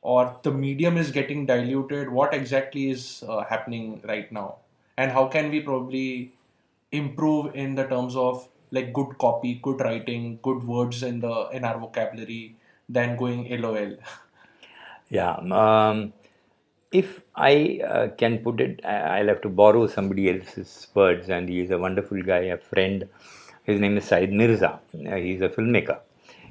or 0.04 0.38
the 0.44 0.52
medium 0.52 0.98
is 0.98 1.12
getting 1.12 1.46
diluted 1.46 2.10
what 2.10 2.34
exactly 2.34 2.90
is 2.92 3.24
uh, 3.28 3.44
happening 3.46 4.02
right 4.04 4.32
now 4.34 4.58
and 4.98 5.12
how 5.12 5.28
can 5.28 5.50
we 5.50 5.60
probably 5.60 6.34
improve 6.92 7.56
in 7.56 7.76
the 7.76 7.86
terms 7.86 8.16
of 8.16 8.48
like 8.72 8.92
good 8.94 9.18
copy 9.18 9.60
good 9.62 9.80
writing 9.82 10.40
good 10.42 10.64
words 10.64 11.04
in 11.04 11.20
the 11.20 11.48
in 11.52 11.64
our 11.64 11.80
vocabulary 11.80 12.56
than 12.90 13.16
going 13.16 13.46
lol 13.62 13.96
yeah 15.10 15.36
um, 15.62 16.14
if 16.92 17.22
i 17.36 17.80
uh, 17.88 18.08
can 18.22 18.38
put 18.40 18.60
it 18.60 18.84
i'll 18.86 19.28
have 19.34 19.42
to 19.42 19.50
borrow 19.50 19.86
somebody 19.88 20.30
else's 20.34 20.88
words 20.94 21.30
and 21.30 21.50
he 21.50 21.60
is 21.62 21.72
a 21.72 21.78
wonderful 21.78 22.22
guy 22.22 22.44
a 22.56 22.58
friend. 22.58 23.08
His 23.64 23.80
name 23.80 23.96
is 23.96 24.04
Saeed 24.04 24.34
Mirza. 24.34 24.82
Uh, 24.94 25.16
he's 25.16 25.40
a 25.40 25.48
filmmaker. 25.48 26.00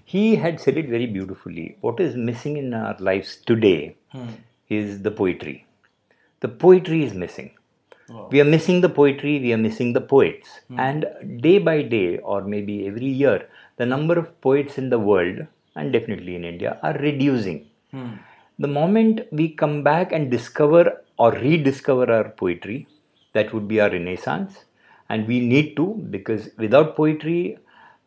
He 0.06 0.36
had 0.36 0.58
said 0.58 0.78
it 0.78 0.88
very 0.88 1.04
beautifully. 1.06 1.76
What 1.82 2.00
is 2.00 2.16
missing 2.16 2.56
in 2.56 2.72
our 2.72 2.96
lives 2.98 3.36
today 3.36 3.96
hmm. 4.12 4.30
is 4.70 5.02
the 5.02 5.10
poetry. 5.10 5.66
The 6.40 6.48
poetry 6.48 7.04
is 7.04 7.12
missing 7.12 7.50
we 8.30 8.40
are 8.40 8.44
missing 8.44 8.80
the 8.80 8.88
poetry, 8.88 9.40
we 9.40 9.52
are 9.52 9.58
missing 9.58 9.92
the 9.92 10.00
poets. 10.00 10.48
Mm. 10.70 10.78
And 10.78 11.42
day 11.42 11.58
by 11.58 11.82
day, 11.82 12.18
or 12.18 12.42
maybe 12.42 12.86
every 12.86 13.06
year, 13.06 13.48
the 13.76 13.86
number 13.86 14.18
of 14.18 14.40
poets 14.40 14.78
in 14.78 14.90
the 14.90 14.98
world, 14.98 15.46
and 15.76 15.92
definitely 15.92 16.34
in 16.36 16.44
India, 16.44 16.78
are 16.82 16.96
reducing. 16.98 17.66
Mm. 17.94 18.18
The 18.58 18.68
moment 18.68 19.22
we 19.30 19.48
come 19.48 19.82
back 19.82 20.12
and 20.12 20.30
discover 20.30 21.02
or 21.18 21.32
rediscover 21.32 22.10
our 22.12 22.28
poetry, 22.30 22.86
that 23.32 23.52
would 23.52 23.66
be 23.68 23.80
our 23.80 23.90
renaissance. 23.90 24.64
And 25.08 25.26
we 25.26 25.40
need 25.40 25.76
to, 25.76 25.86
because 26.10 26.50
without 26.56 26.96
poetry, 26.96 27.58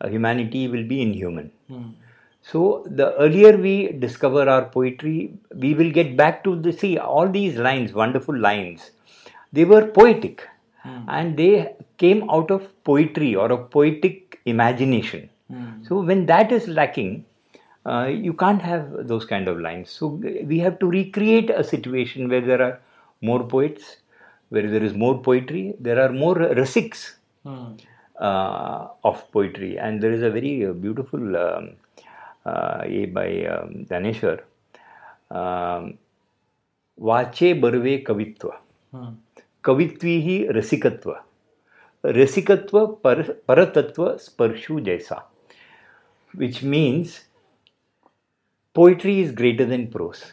uh, 0.01 0.07
humanity 0.07 0.67
will 0.67 0.83
be 0.83 1.01
inhuman. 1.01 1.51
Mm. 1.69 1.93
So 2.41 2.85
the 2.87 3.15
earlier 3.15 3.57
we 3.57 3.91
discover 3.93 4.47
our 4.47 4.65
poetry, 4.65 5.33
we 5.55 5.73
will 5.73 5.91
get 5.91 6.15
back 6.15 6.43
to 6.43 6.55
the 6.55 6.71
see 6.71 6.97
all 6.97 7.27
these 7.27 7.57
lines, 7.57 7.93
wonderful 7.93 8.37
lines 8.37 8.91
they 9.55 9.65
were 9.65 9.85
poetic 9.97 10.47
mm. 10.85 11.03
and 11.07 11.37
they 11.37 11.73
came 11.97 12.29
out 12.29 12.51
of 12.51 12.67
poetry 12.83 13.35
or 13.35 13.51
a 13.51 13.57
poetic 13.57 14.39
imagination. 14.45 15.29
Mm. 15.51 15.87
So 15.87 16.01
when 16.01 16.25
that 16.27 16.51
is 16.51 16.67
lacking, 16.67 17.25
uh, 17.85 18.05
you 18.05 18.33
can't 18.33 18.61
have 18.61 19.07
those 19.07 19.25
kind 19.25 19.47
of 19.47 19.59
lines. 19.59 19.89
So 19.89 20.07
we 20.51 20.59
have 20.59 20.79
to 20.79 20.87
recreate 20.87 21.49
a 21.49 21.63
situation 21.63 22.29
where 22.29 22.41
there 22.41 22.61
are 22.61 22.79
more 23.21 23.43
poets, 23.43 23.97
where 24.49 24.69
there 24.69 24.83
is 24.83 24.93
more 24.93 25.17
poetry, 25.21 25.75
there 25.79 26.01
are 26.01 26.11
more 26.11 26.35
rasiks 26.35 27.15
mm. 27.45 27.79
uh, 28.19 28.87
of 29.03 29.31
poetry, 29.31 29.77
and 29.77 30.01
there 30.01 30.11
is 30.11 30.21
a 30.21 30.29
very 30.29 30.71
beautiful 30.73 31.37
um, 31.37 31.69
uh, 32.45 32.81
A 32.83 33.05
by 33.05 33.45
um, 33.45 33.85
Dnyaneshwar, 33.89 34.41
um, 35.31 35.97
Vache 36.99 37.59
Barve 37.59 38.03
Kavitva. 38.03 38.57
Hmm. 38.91 39.13
कवित्व 39.65 40.07
ही 40.07 40.45
रसिकत्व। 40.49 41.15
रसिकत्व 42.03 42.85
पर 43.03 43.21
परतत्व 43.47 44.17
स्पर्शु 44.21 44.79
जैसा। 44.79 45.31
Which 46.37 46.63
means 46.63 47.19
poetry 48.75 49.19
is 49.21 49.33
greater 49.35 49.65
than 49.65 49.85
prose 49.87 50.23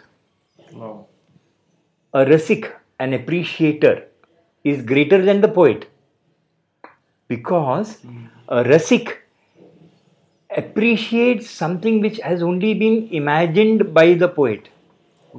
a 2.14 2.23
rasik 2.29 2.66
an 3.01 3.18
appreciator 3.18 4.03
is 4.64 4.85
greater 4.87 5.25
than 5.25 5.40
the 5.40 5.53
poet 5.55 5.85
because 7.31 7.95
a 8.49 8.62
rasik 8.66 9.11
appreciate 10.51 11.42
something 11.42 12.03
which 12.03 12.21
has 12.25 12.45
only 12.45 12.75
been 12.79 12.97
imagined 13.21 13.88
by 13.92 14.14
the 14.14 14.35
poet. 14.38 14.68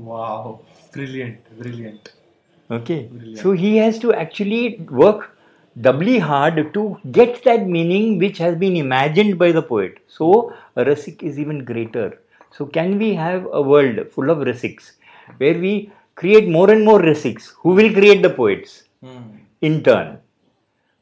Wow. 0.08 0.60
Brilliant 0.96 1.52
brilliant. 1.60 2.23
Okay, 2.72 3.04
brilliant. 3.12 3.38
so 3.38 3.52
he 3.52 3.78
has 3.78 4.00
to 4.00 4.14
actually 4.14 4.80
work 4.90 5.38
doubly 5.80 6.20
hard 6.20 6.74
to 6.74 6.98
get 7.12 7.44
that 7.44 7.68
meaning 7.68 8.18
which 8.20 8.38
has 8.38 8.56
been 8.56 8.76
imagined 8.76 9.38
by 9.38 9.52
the 9.52 9.62
poet. 9.62 10.00
So, 10.08 10.54
a 10.76 10.86
rasik 10.86 11.24
is 11.24 11.40
even 11.40 11.66
greater. 11.66 12.20
So, 12.52 12.66
can 12.66 12.98
we 12.98 13.14
have 13.16 13.48
a 13.52 13.62
world 13.62 14.08
full 14.12 14.30
of 14.30 14.40
rasiks 14.40 14.92
where 15.38 15.58
we 15.58 15.92
create 16.16 16.48
more 16.48 16.70
and 16.70 16.86
more 16.86 17.00
rasiks 17.00 17.54
who 17.58 17.70
will 17.70 17.92
create 17.92 18.22
the 18.22 18.30
poets 18.30 18.84
mm. 19.04 19.40
in 19.62 19.84
turn? 19.84 20.20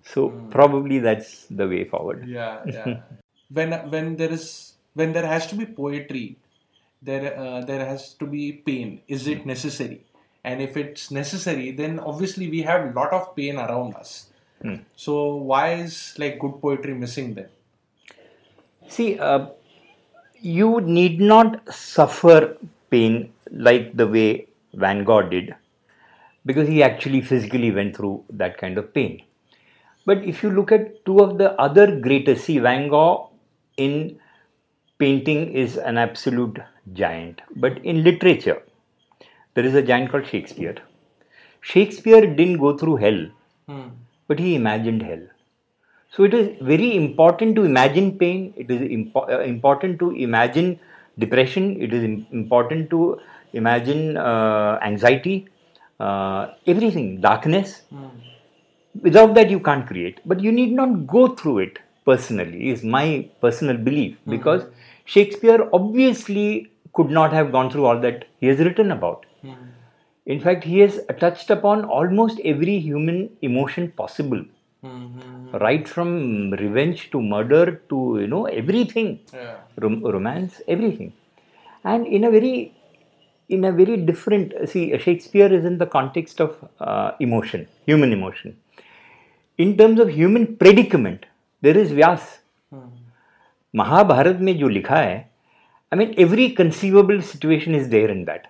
So, 0.04 0.30
mm. 0.30 0.50
probably 0.50 1.00
that's 1.00 1.46
the 1.48 1.68
way 1.68 1.84
forward. 1.84 2.26
Yeah, 2.28 2.62
yeah. 2.66 3.02
when 3.50 3.74
when 3.90 4.16
there 4.16 4.32
is 4.32 4.74
when 4.94 5.14
there 5.14 5.26
has 5.26 5.48
to 5.48 5.56
be 5.56 5.66
poetry 5.66 6.38
there 7.02 7.38
uh, 7.38 7.62
there 7.62 7.86
has 7.86 8.14
to 8.14 8.26
be 8.26 8.62
pain 8.66 9.02
is 9.08 9.28
it 9.28 9.46
necessary 9.46 10.04
and 10.44 10.62
if 10.62 10.78
it's 10.78 11.12
necessary 11.12 11.72
then 11.72 12.00
obviously 12.00 12.50
we 12.50 12.62
have 12.62 12.86
a 12.90 12.92
lot 13.00 13.12
of 13.14 13.36
pain 13.36 13.58
around 13.58 13.96
us 13.96 14.28
hmm. 14.62 14.76
so 14.96 15.36
why 15.36 15.74
is 15.74 16.16
like 16.18 16.40
good 16.40 16.60
poetry 16.62 16.94
missing 16.94 17.34
then 17.34 17.50
see 18.88 19.20
uh, 19.20 19.48
you 20.40 20.82
need 20.82 21.20
not 21.20 21.74
suffer 21.74 22.58
pain 22.90 23.32
like 23.52 23.96
the 23.96 24.08
way 24.08 24.48
van 24.74 25.04
gogh 25.04 25.22
did 25.22 25.54
because 26.46 26.68
he 26.68 26.82
actually 26.82 27.22
physically 27.22 27.72
went 27.72 27.96
through 27.96 28.24
that 28.30 28.58
kind 28.58 28.78
of 28.78 28.94
pain 28.94 29.22
but 30.06 30.24
if 30.24 30.42
you 30.42 30.50
look 30.50 30.72
at 30.72 31.06
two 31.06 31.20
of 31.20 31.38
the 31.38 31.52
other 31.62 32.00
greatest 32.08 32.46
see 32.46 32.58
van 32.60 32.88
gogh 32.90 33.30
in 33.78 34.20
painting 35.02 35.52
is 35.52 35.78
an 35.78 35.98
absolute 35.98 36.60
giant. 36.94 37.42
But 37.56 37.84
in 37.84 38.04
literature, 38.04 38.62
there 39.54 39.66
is 39.66 39.76
a 39.76 39.82
giant 39.82 40.12
called 40.12 40.26
Shakespeare. 40.28 40.76
Shakespeare 41.62 42.22
didn't 42.22 42.58
go 42.58 42.78
through 42.78 42.96
hell, 42.98 43.26
hmm. 43.68 43.90
but 44.28 44.40
he 44.40 44.56
imagined 44.56 45.04
hell. 45.04 45.22
So 46.10 46.24
it 46.24 46.34
is 46.34 46.58
very 46.62 46.96
important 46.96 47.56
to 47.56 47.64
imagine 47.64 48.18
pain. 48.18 48.54
It 48.58 48.70
is 48.70 48.82
impo- 48.82 49.30
uh, 49.30 49.42
important 49.42 50.00
to 50.00 50.12
imagine 50.12 50.80
depression. 51.20 51.82
It 51.82 51.94
is 51.94 52.04
Im- 52.04 52.28
important 52.32 52.90
to 52.90 53.20
imagine 53.54 54.18
uh, 54.18 54.80
anxiety, 54.82 55.48
uh, 56.00 56.48
everything, 56.68 57.22
darkness. 57.22 57.84
Hmm. 57.90 58.08
Without 59.02 59.34
that, 59.36 59.50
you 59.50 59.60
can't 59.60 59.88
create. 59.88 60.20
But 60.26 60.42
you 60.42 60.52
need 60.52 60.74
not 60.74 61.08
go 61.08 61.30
through 61.30 61.60
it 61.60 61.80
personally, 62.06 62.70
is 62.70 62.84
my 62.84 63.30
personal 63.40 63.78
belief, 63.78 64.16
mm-hmm. 64.16 64.32
because 64.32 64.66
Shakespeare 65.06 65.70
obviously 65.72 66.72
could 66.94 67.10
not 67.10 67.32
have 67.32 67.52
gone 67.52 67.70
through 67.72 67.86
all 67.86 68.00
that 68.00 68.26
he 68.40 68.48
has 68.48 68.60
written 68.60 68.92
about. 68.92 69.26
Mm-hmm. 69.45 69.65
In 70.27 70.41
fact, 70.41 70.65
he 70.65 70.81
has 70.81 71.01
touched 71.21 71.51
upon 71.51 71.85
almost 71.85 72.41
every 72.45 72.79
human 72.79 73.31
emotion 73.43 73.91
possible. 73.93 74.45
Mm-hmm. 74.85 75.57
Right 75.57 75.89
from 75.89 76.51
revenge 76.51 77.11
to 77.11 77.21
murder 77.21 77.81
to 77.89 78.19
you 78.21 78.27
know 78.27 78.47
everything, 78.47 79.21
yeah. 79.33 79.55
Rom- 79.77 80.03
romance, 80.05 80.61
everything, 80.69 81.13
and 81.85 82.07
in 82.07 82.25
a 82.25 82.31
very, 82.31 82.75
in 83.49 83.65
a 83.65 83.73
very 83.73 83.97
different. 83.97 84.53
See, 84.69 84.97
Shakespeare 84.99 85.53
is 85.53 85.65
in 85.65 85.79
the 85.79 85.87
context 85.87 86.41
of 86.41 86.57
uh, 86.81 87.13
emotion, 87.21 87.67
human 87.87 88.13
emotion. 88.13 88.57
In 89.59 89.77
terms 89.77 89.99
of 90.01 90.11
human 90.11 90.57
predicament, 90.57 91.27
there 91.63 91.79
is 91.79 91.93
व्यास 91.93 92.39
महाभारत 93.75 94.39
में 94.41 94.57
जो 94.59 94.69
लिखा 94.69 94.97
है 94.97 95.17
I 95.93 95.99
mean 95.99 96.15
every 96.19 96.49
conceivable 96.61 97.21
situation 97.21 97.75
is 97.75 97.87
there 97.87 98.11
in 98.11 98.25
that 98.25 98.47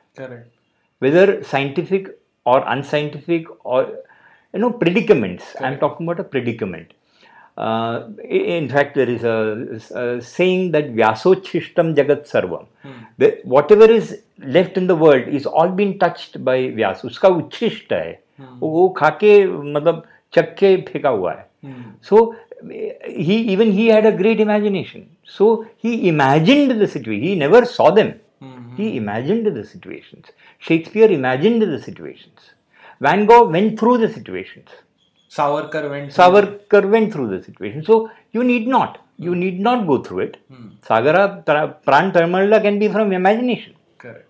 weather 1.03 1.41
scientific 1.43 2.17
और 2.47 2.63
unscientific 2.63 3.51
और 3.67 4.03
you 4.57 4.63
know 4.63 4.71
predicaments 4.83 5.45
Correct. 5.45 5.65
i'm 5.65 5.79
talking 5.79 6.07
about 6.07 6.21
a 6.21 6.29
predicament 6.35 6.93
uh, 7.57 7.95
in 8.29 8.69
fact 8.69 8.95
there 8.95 9.09
is 9.09 9.25
a, 9.25 9.39
a 10.03 10.21
saying 10.21 10.71
that 10.77 10.95
vyasochishtam 11.01 11.95
jagat 11.99 12.31
sarvam 12.33 12.65
hmm. 12.85 13.03
the, 13.19 13.29
whatever 13.45 13.91
is 13.99 14.17
left 14.57 14.77
in 14.77 14.87
the 14.87 14.99
world 15.05 15.29
is 15.41 15.47
all 15.47 15.69
been 15.83 15.99
touched 16.05 16.43
by 16.49 16.59
vyas 16.81 17.05
उसका 17.05 17.29
उच्छिष्ट 17.43 17.93
है 17.93 18.11
hmm. 18.41 18.59
वो 18.61 18.89
खा 18.99 19.11
के 19.23 19.35
मतलब 19.47 20.03
चक्के 20.35 20.77
फेंका 20.93 21.09
हुआ 21.09 21.33
है 21.33 21.47
सो 22.09 22.17
hmm. 22.17 22.35
so, 22.35 22.35
he 23.25 23.35
even 23.55 23.73
he 23.79 23.87
had 23.89 24.07
a 24.07 24.13
great 24.21 24.41
imagination 24.41 25.03
so 25.37 25.47
he 25.85 26.09
imagined 26.09 26.71
the 26.81 26.89
situation 26.93 27.25
he 27.25 27.35
never 27.43 27.65
saw 27.73 27.91
them 27.99 28.13
mm-hmm. 28.72 28.82
he 28.82 28.98
imagined 28.98 29.46
the 29.56 29.66
situations. 29.66 30.26
Shakespeare 30.60 31.10
imagined 31.10 31.62
the 31.62 31.82
situations. 31.82 32.52
Van 33.00 33.26
gogh 33.26 33.50
went 33.50 33.80
through 33.80 33.98
the 33.98 34.10
situations. 34.10 34.70
Savarkar 35.30 35.90
went 35.90 36.12
savarkar 36.12 36.90
went 36.90 37.14
through 37.14 37.28
the 37.36 37.44
situation. 37.44 37.84
So 37.84 38.10
you 38.32 38.44
need 38.44 38.68
not. 38.68 39.00
You 39.18 39.36
need 39.36 39.60
not 39.60 39.88
go 39.88 40.02
through 40.04 40.20
it. 40.28 40.38
Mm. 40.52 40.72
Sagara 40.82 41.44
Pran 41.46 42.12
Talamalala 42.12 42.62
can 42.62 42.80
be 42.80 42.88
from 42.88 43.12
imagination. 43.14 43.76
Correct. 43.98 44.28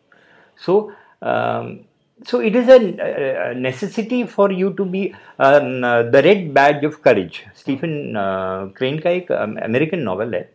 So 0.58 0.92
um, 1.22 1.86
so 2.24 2.40
it 2.40 2.56
is 2.56 2.68
a, 2.68 3.52
a, 3.52 3.54
necessity 3.56 4.26
for 4.26 4.52
you 4.52 4.74
to 4.74 4.86
be 4.86 5.14
um, 5.40 5.84
uh, 5.84 6.04
the 6.04 6.22
red 6.22 6.54
badge 6.54 6.84
of 6.84 7.02
courage. 7.02 7.46
Stephen 7.56 8.16
uh, 8.16 8.68
crane 8.76 9.02
um, 9.32 9.58
american 9.58 10.06
hai 10.06 10.48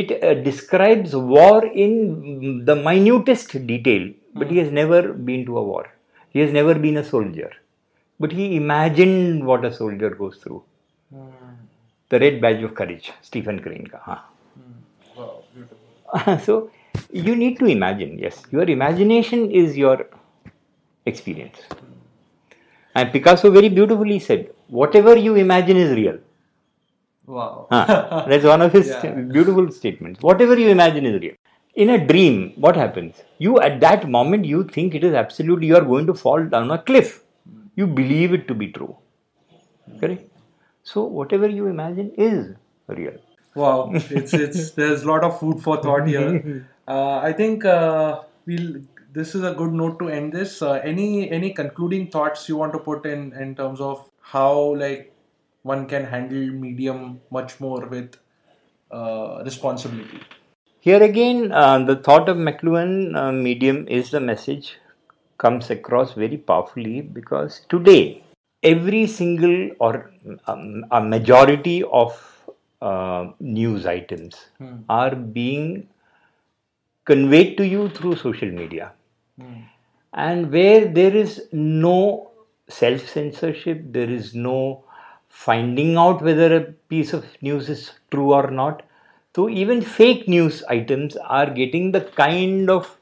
it 0.00 0.12
uh, 0.22 0.34
describes 0.48 1.14
war 1.34 1.64
in 1.84 2.64
the 2.68 2.76
minutest 2.88 3.52
detail 3.72 4.04
but 4.34 4.50
he 4.50 4.58
has 4.62 4.70
never 4.80 5.00
been 5.30 5.44
to 5.48 5.58
a 5.62 5.64
war 5.70 5.84
he 6.30 6.40
has 6.44 6.52
never 6.58 6.74
been 6.86 6.96
a 7.02 7.04
soldier 7.12 7.50
but 8.18 8.32
he 8.38 8.46
imagined 8.56 9.46
what 9.50 9.64
a 9.70 9.72
soldier 9.80 10.10
goes 10.22 10.36
through 10.42 10.62
mm. 11.14 11.30
the 12.10 12.20
red 12.24 12.40
badge 12.46 12.62
of 12.68 12.74
courage 12.80 13.12
stephen 13.30 13.60
crane 13.66 13.88
ka 13.94 14.02
huh. 14.08 14.20
mm. 14.58 14.76
wow, 15.18 16.38
so 16.48 16.58
you 17.28 17.34
need 17.44 17.58
to 17.62 17.72
imagine 17.78 18.18
yes 18.26 18.42
your 18.58 18.68
imagination 18.78 19.50
is 19.62 19.76
your 19.84 19.98
experience. 21.06 21.58
And 22.94 23.12
Picasso 23.12 23.50
very 23.50 23.68
beautifully 23.68 24.18
said, 24.18 24.50
whatever 24.68 25.16
you 25.16 25.34
imagine 25.34 25.76
is 25.76 25.90
real. 25.96 26.18
Wow. 27.26 27.68
ah, 27.70 28.26
that's 28.28 28.44
one 28.44 28.62
of 28.62 28.72
his 28.72 28.88
yeah. 29.04 29.12
beautiful 29.12 29.70
statements. 29.70 30.20
Whatever 30.20 30.58
you 30.58 30.68
imagine 30.68 31.06
is 31.06 31.20
real. 31.20 31.34
In 31.74 31.90
a 31.90 32.06
dream, 32.06 32.52
what 32.56 32.76
happens? 32.76 33.22
You, 33.38 33.58
at 33.60 33.80
that 33.80 34.08
moment, 34.08 34.44
you 34.44 34.64
think 34.64 34.94
it 34.94 35.02
is 35.02 35.14
absolutely, 35.14 35.66
you 35.66 35.76
are 35.76 35.84
going 35.84 36.06
to 36.06 36.14
fall 36.14 36.44
down 36.44 36.70
a 36.70 36.78
cliff. 36.78 37.24
You 37.74 37.86
believe 37.86 38.32
it 38.32 38.46
to 38.48 38.54
be 38.54 38.68
true. 38.68 38.96
Correct? 39.98 40.30
So, 40.82 41.02
whatever 41.04 41.48
you 41.48 41.66
imagine 41.66 42.12
is 42.16 42.54
real. 42.86 43.16
Wow. 43.54 43.90
It's, 43.94 44.34
it's, 44.34 44.70
there's 44.72 45.02
a 45.02 45.08
lot 45.08 45.24
of 45.24 45.40
food 45.40 45.62
for 45.62 45.82
thought 45.82 46.06
here. 46.06 46.68
Uh, 46.86 47.16
I 47.16 47.32
think 47.32 47.64
uh, 47.64 48.20
we'll 48.44 48.82
this 49.14 49.34
is 49.34 49.44
a 49.44 49.54
good 49.54 49.72
note 49.72 49.98
to 50.00 50.08
end 50.08 50.32
this. 50.32 50.60
Uh, 50.60 50.72
any 50.92 51.30
any 51.30 51.52
concluding 51.54 52.10
thoughts 52.10 52.48
you 52.48 52.56
want 52.56 52.72
to 52.74 52.78
put 52.78 53.06
in 53.06 53.32
in 53.32 53.54
terms 53.54 53.80
of 53.80 54.10
how 54.20 54.74
like 54.74 55.13
one 55.64 55.86
can 55.86 56.04
handle 56.04 56.46
medium 56.64 57.20
much 57.30 57.58
more 57.58 57.86
with 57.86 58.16
uh, 58.90 59.42
responsibility? 59.44 60.20
Here 60.80 61.02
again, 61.02 61.50
uh, 61.50 61.78
the 61.78 61.96
thought 61.96 62.28
of 62.28 62.36
McLuhan 62.36 63.16
uh, 63.16 63.32
medium 63.32 63.88
is 63.88 64.10
the 64.10 64.20
message 64.20 64.76
comes 65.38 65.70
across 65.70 66.12
very 66.12 66.36
powerfully 66.36 67.00
because 67.00 67.62
today 67.68 68.22
every 68.62 69.06
single 69.06 69.70
or 69.80 70.12
um, 70.46 70.84
a 70.90 71.00
majority 71.00 71.82
of 71.84 72.20
uh, 72.82 73.30
news 73.40 73.86
items 73.86 74.46
hmm. 74.58 74.76
are 74.88 75.14
being 75.14 75.88
conveyed 77.06 77.56
to 77.56 77.66
you 77.66 77.88
through 77.88 78.16
social 78.16 78.50
media. 78.50 78.92
Hmm. 79.40 79.60
And 80.12 80.52
where 80.52 80.86
there 80.86 81.16
is 81.16 81.48
no 81.52 82.30
self 82.68 83.08
censorship, 83.08 83.82
there 83.86 84.10
is 84.10 84.34
no 84.34 84.84
finding 85.34 85.96
out 85.96 86.22
whether 86.22 86.56
a 86.56 86.62
piece 86.92 87.12
of 87.12 87.24
news 87.42 87.68
is 87.68 87.92
true 88.10 88.32
or 88.32 88.50
not. 88.50 88.82
So 89.34 89.48
even 89.48 89.82
fake 89.82 90.28
news 90.28 90.62
items 90.68 91.16
are 91.16 91.50
getting 91.50 91.90
the 91.92 92.02
kind 92.02 92.70
of 92.70 92.96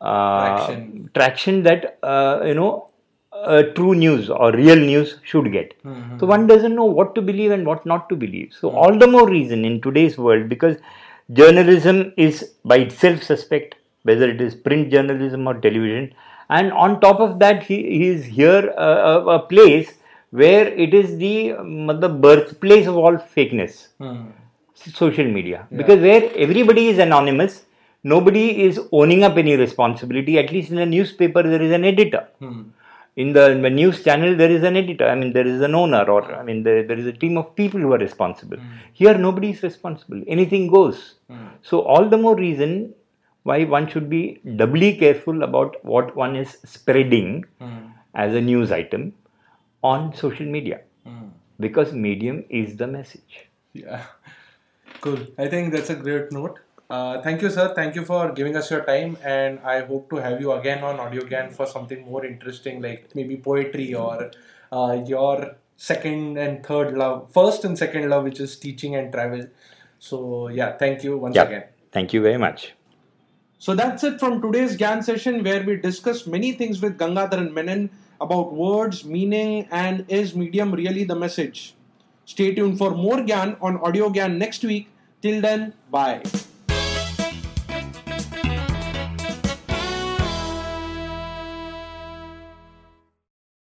uh, 0.00 0.46
traction. 0.46 1.10
traction. 1.14 1.62
that 1.62 1.98
uh, 2.02 2.42
you 2.44 2.54
know 2.54 2.88
uh, 3.32 3.62
true 3.76 3.94
news 3.94 4.28
or 4.28 4.52
real 4.52 4.76
news 4.76 5.18
should 5.22 5.52
get. 5.52 5.74
Mm-hmm. 5.84 6.18
So 6.18 6.26
one 6.26 6.46
doesn't 6.46 6.74
know 6.74 6.84
what 6.84 7.14
to 7.14 7.22
believe 7.22 7.52
and 7.52 7.64
what 7.66 7.86
not 7.86 8.08
to 8.08 8.16
believe. 8.16 8.52
So 8.60 8.68
mm-hmm. 8.68 8.78
all 8.78 8.98
the 8.98 9.06
more 9.06 9.28
reason 9.28 9.64
in 9.64 9.80
today's 9.80 10.18
world 10.18 10.48
because 10.48 10.76
journalism 11.32 12.12
is 12.16 12.52
by 12.64 12.78
itself 12.78 13.22
suspect 13.22 13.76
whether 14.02 14.28
it 14.28 14.40
is 14.40 14.54
print 14.54 14.90
journalism 14.90 15.46
or 15.46 15.54
television 15.54 16.12
and 16.48 16.72
on 16.72 17.00
top 17.00 17.20
of 17.20 17.38
that 17.38 17.62
he, 17.62 17.76
he 17.76 18.08
is 18.08 18.24
here 18.24 18.74
uh, 18.76 19.22
a 19.26 19.38
place 19.38 19.92
where 20.30 20.68
it 20.68 20.94
is 20.94 21.18
the 21.18 21.52
um, 21.52 21.86
the 22.00 22.08
birthplace 22.08 22.86
of 22.86 22.96
all 22.96 23.16
fakeness 23.16 23.88
hmm. 23.98 24.26
social 24.74 25.24
media 25.24 25.66
yeah. 25.70 25.76
because 25.76 26.00
where 26.00 26.30
everybody 26.36 26.88
is 26.88 26.98
anonymous 26.98 27.64
nobody 28.02 28.62
is 28.66 28.80
owning 28.92 29.24
up 29.24 29.36
any 29.36 29.56
responsibility 29.56 30.38
at 30.38 30.50
least 30.52 30.70
in 30.70 30.78
a 30.78 30.86
newspaper 30.86 31.42
there 31.42 31.62
is 31.62 31.72
an 31.72 31.84
editor 31.84 32.26
hmm. 32.38 32.62
in 33.16 33.32
the, 33.32 33.50
in 33.50 33.62
the, 33.62 33.70
news 33.70 34.04
channel 34.04 34.36
there 34.36 34.50
is 34.50 34.62
an 34.62 34.76
editor 34.76 35.06
i 35.08 35.14
mean 35.14 35.32
there 35.32 35.46
is 35.46 35.60
an 35.60 35.74
owner 35.74 36.04
or 36.04 36.22
i 36.34 36.42
mean 36.42 36.62
there, 36.62 36.82
there 36.84 36.98
is 36.98 37.06
a 37.06 37.12
team 37.12 37.36
of 37.36 37.54
people 37.56 37.80
who 37.80 37.92
are 37.92 37.98
responsible 37.98 38.56
hmm. 38.56 38.76
here 38.92 39.16
nobody 39.18 39.50
is 39.50 39.62
responsible 39.62 40.22
anything 40.28 40.68
goes 40.68 41.14
hmm. 41.28 41.48
so 41.62 41.80
all 41.80 42.08
the 42.08 42.16
more 42.16 42.36
reason 42.36 42.94
why 43.42 43.64
one 43.64 43.88
should 43.88 44.08
be 44.08 44.40
doubly 44.56 44.96
careful 44.96 45.42
about 45.42 45.82
what 45.84 46.14
one 46.14 46.36
is 46.36 46.58
spreading 46.64 47.44
hmm. 47.58 47.86
as 48.14 48.34
a 48.34 48.40
news 48.40 48.70
item 48.70 49.12
on 49.82 50.14
social 50.14 50.46
media. 50.46 50.80
Mm. 51.06 51.30
because 51.60 51.92
medium 51.92 52.44
is 52.48 52.76
the 52.76 52.86
message. 52.86 53.46
Yeah. 53.72 54.02
Cool. 55.00 55.20
I 55.38 55.48
think 55.48 55.72
that's 55.72 55.90
a 55.90 55.94
great 55.94 56.32
note. 56.32 56.58
Uh, 56.88 57.20
thank 57.22 57.42
you 57.42 57.50
sir. 57.50 57.72
Thank 57.74 57.94
you 57.94 58.04
for 58.04 58.32
giving 58.32 58.56
us 58.56 58.70
your 58.70 58.84
time 58.84 59.16
and 59.24 59.60
i 59.60 59.80
hope 59.80 60.10
to 60.10 60.16
have 60.16 60.40
you 60.40 60.52
again 60.52 60.82
on 60.82 60.98
audio 60.98 61.22
Audiogyan 61.22 61.52
for 61.52 61.66
something 61.66 62.04
more 62.04 62.24
interesting 62.24 62.82
like 62.82 63.14
maybe 63.14 63.36
poetry 63.36 63.94
or 63.94 64.32
uh, 64.72 65.00
your 65.06 65.56
second 65.76 66.36
and 66.36 66.66
third 66.66 66.98
love 66.98 67.32
first 67.32 67.64
and 67.64 67.78
second 67.78 68.10
love 68.10 68.24
which 68.24 68.40
is 68.40 68.56
teaching 68.56 68.96
and 68.96 69.12
travel. 69.12 69.46
So 70.00 70.48
yeah 70.48 70.76
thank 70.76 71.04
you 71.04 71.16
once 71.18 71.36
again. 71.36 71.64
Thank 71.92 72.12
you 72.12 72.22
very 72.22 72.38
much. 72.38 72.72
So 73.58 73.74
that's 73.74 74.02
it 74.02 74.18
from 74.18 74.42
today's 74.42 74.76
Gyan 74.76 75.04
session 75.04 75.44
where 75.44 75.62
we 75.62 75.76
discussed 75.76 76.26
many 76.26 76.52
things 76.52 76.80
with 76.82 76.98
Gangadharan 76.98 77.52
Menon 77.52 77.90
about 78.20 78.52
words, 78.52 79.04
meaning, 79.04 79.66
and 79.70 80.04
is 80.08 80.34
medium 80.34 80.72
really 80.72 81.04
the 81.04 81.16
message? 81.16 81.74
Stay 82.24 82.54
tuned 82.54 82.78
for 82.78 82.92
more 82.92 83.18
Gyan 83.18 83.56
on 83.60 83.78
Audiogyan 83.78 84.36
next 84.36 84.62
week. 84.62 84.88
Till 85.22 85.40
then, 85.40 85.74
bye. 85.90 86.22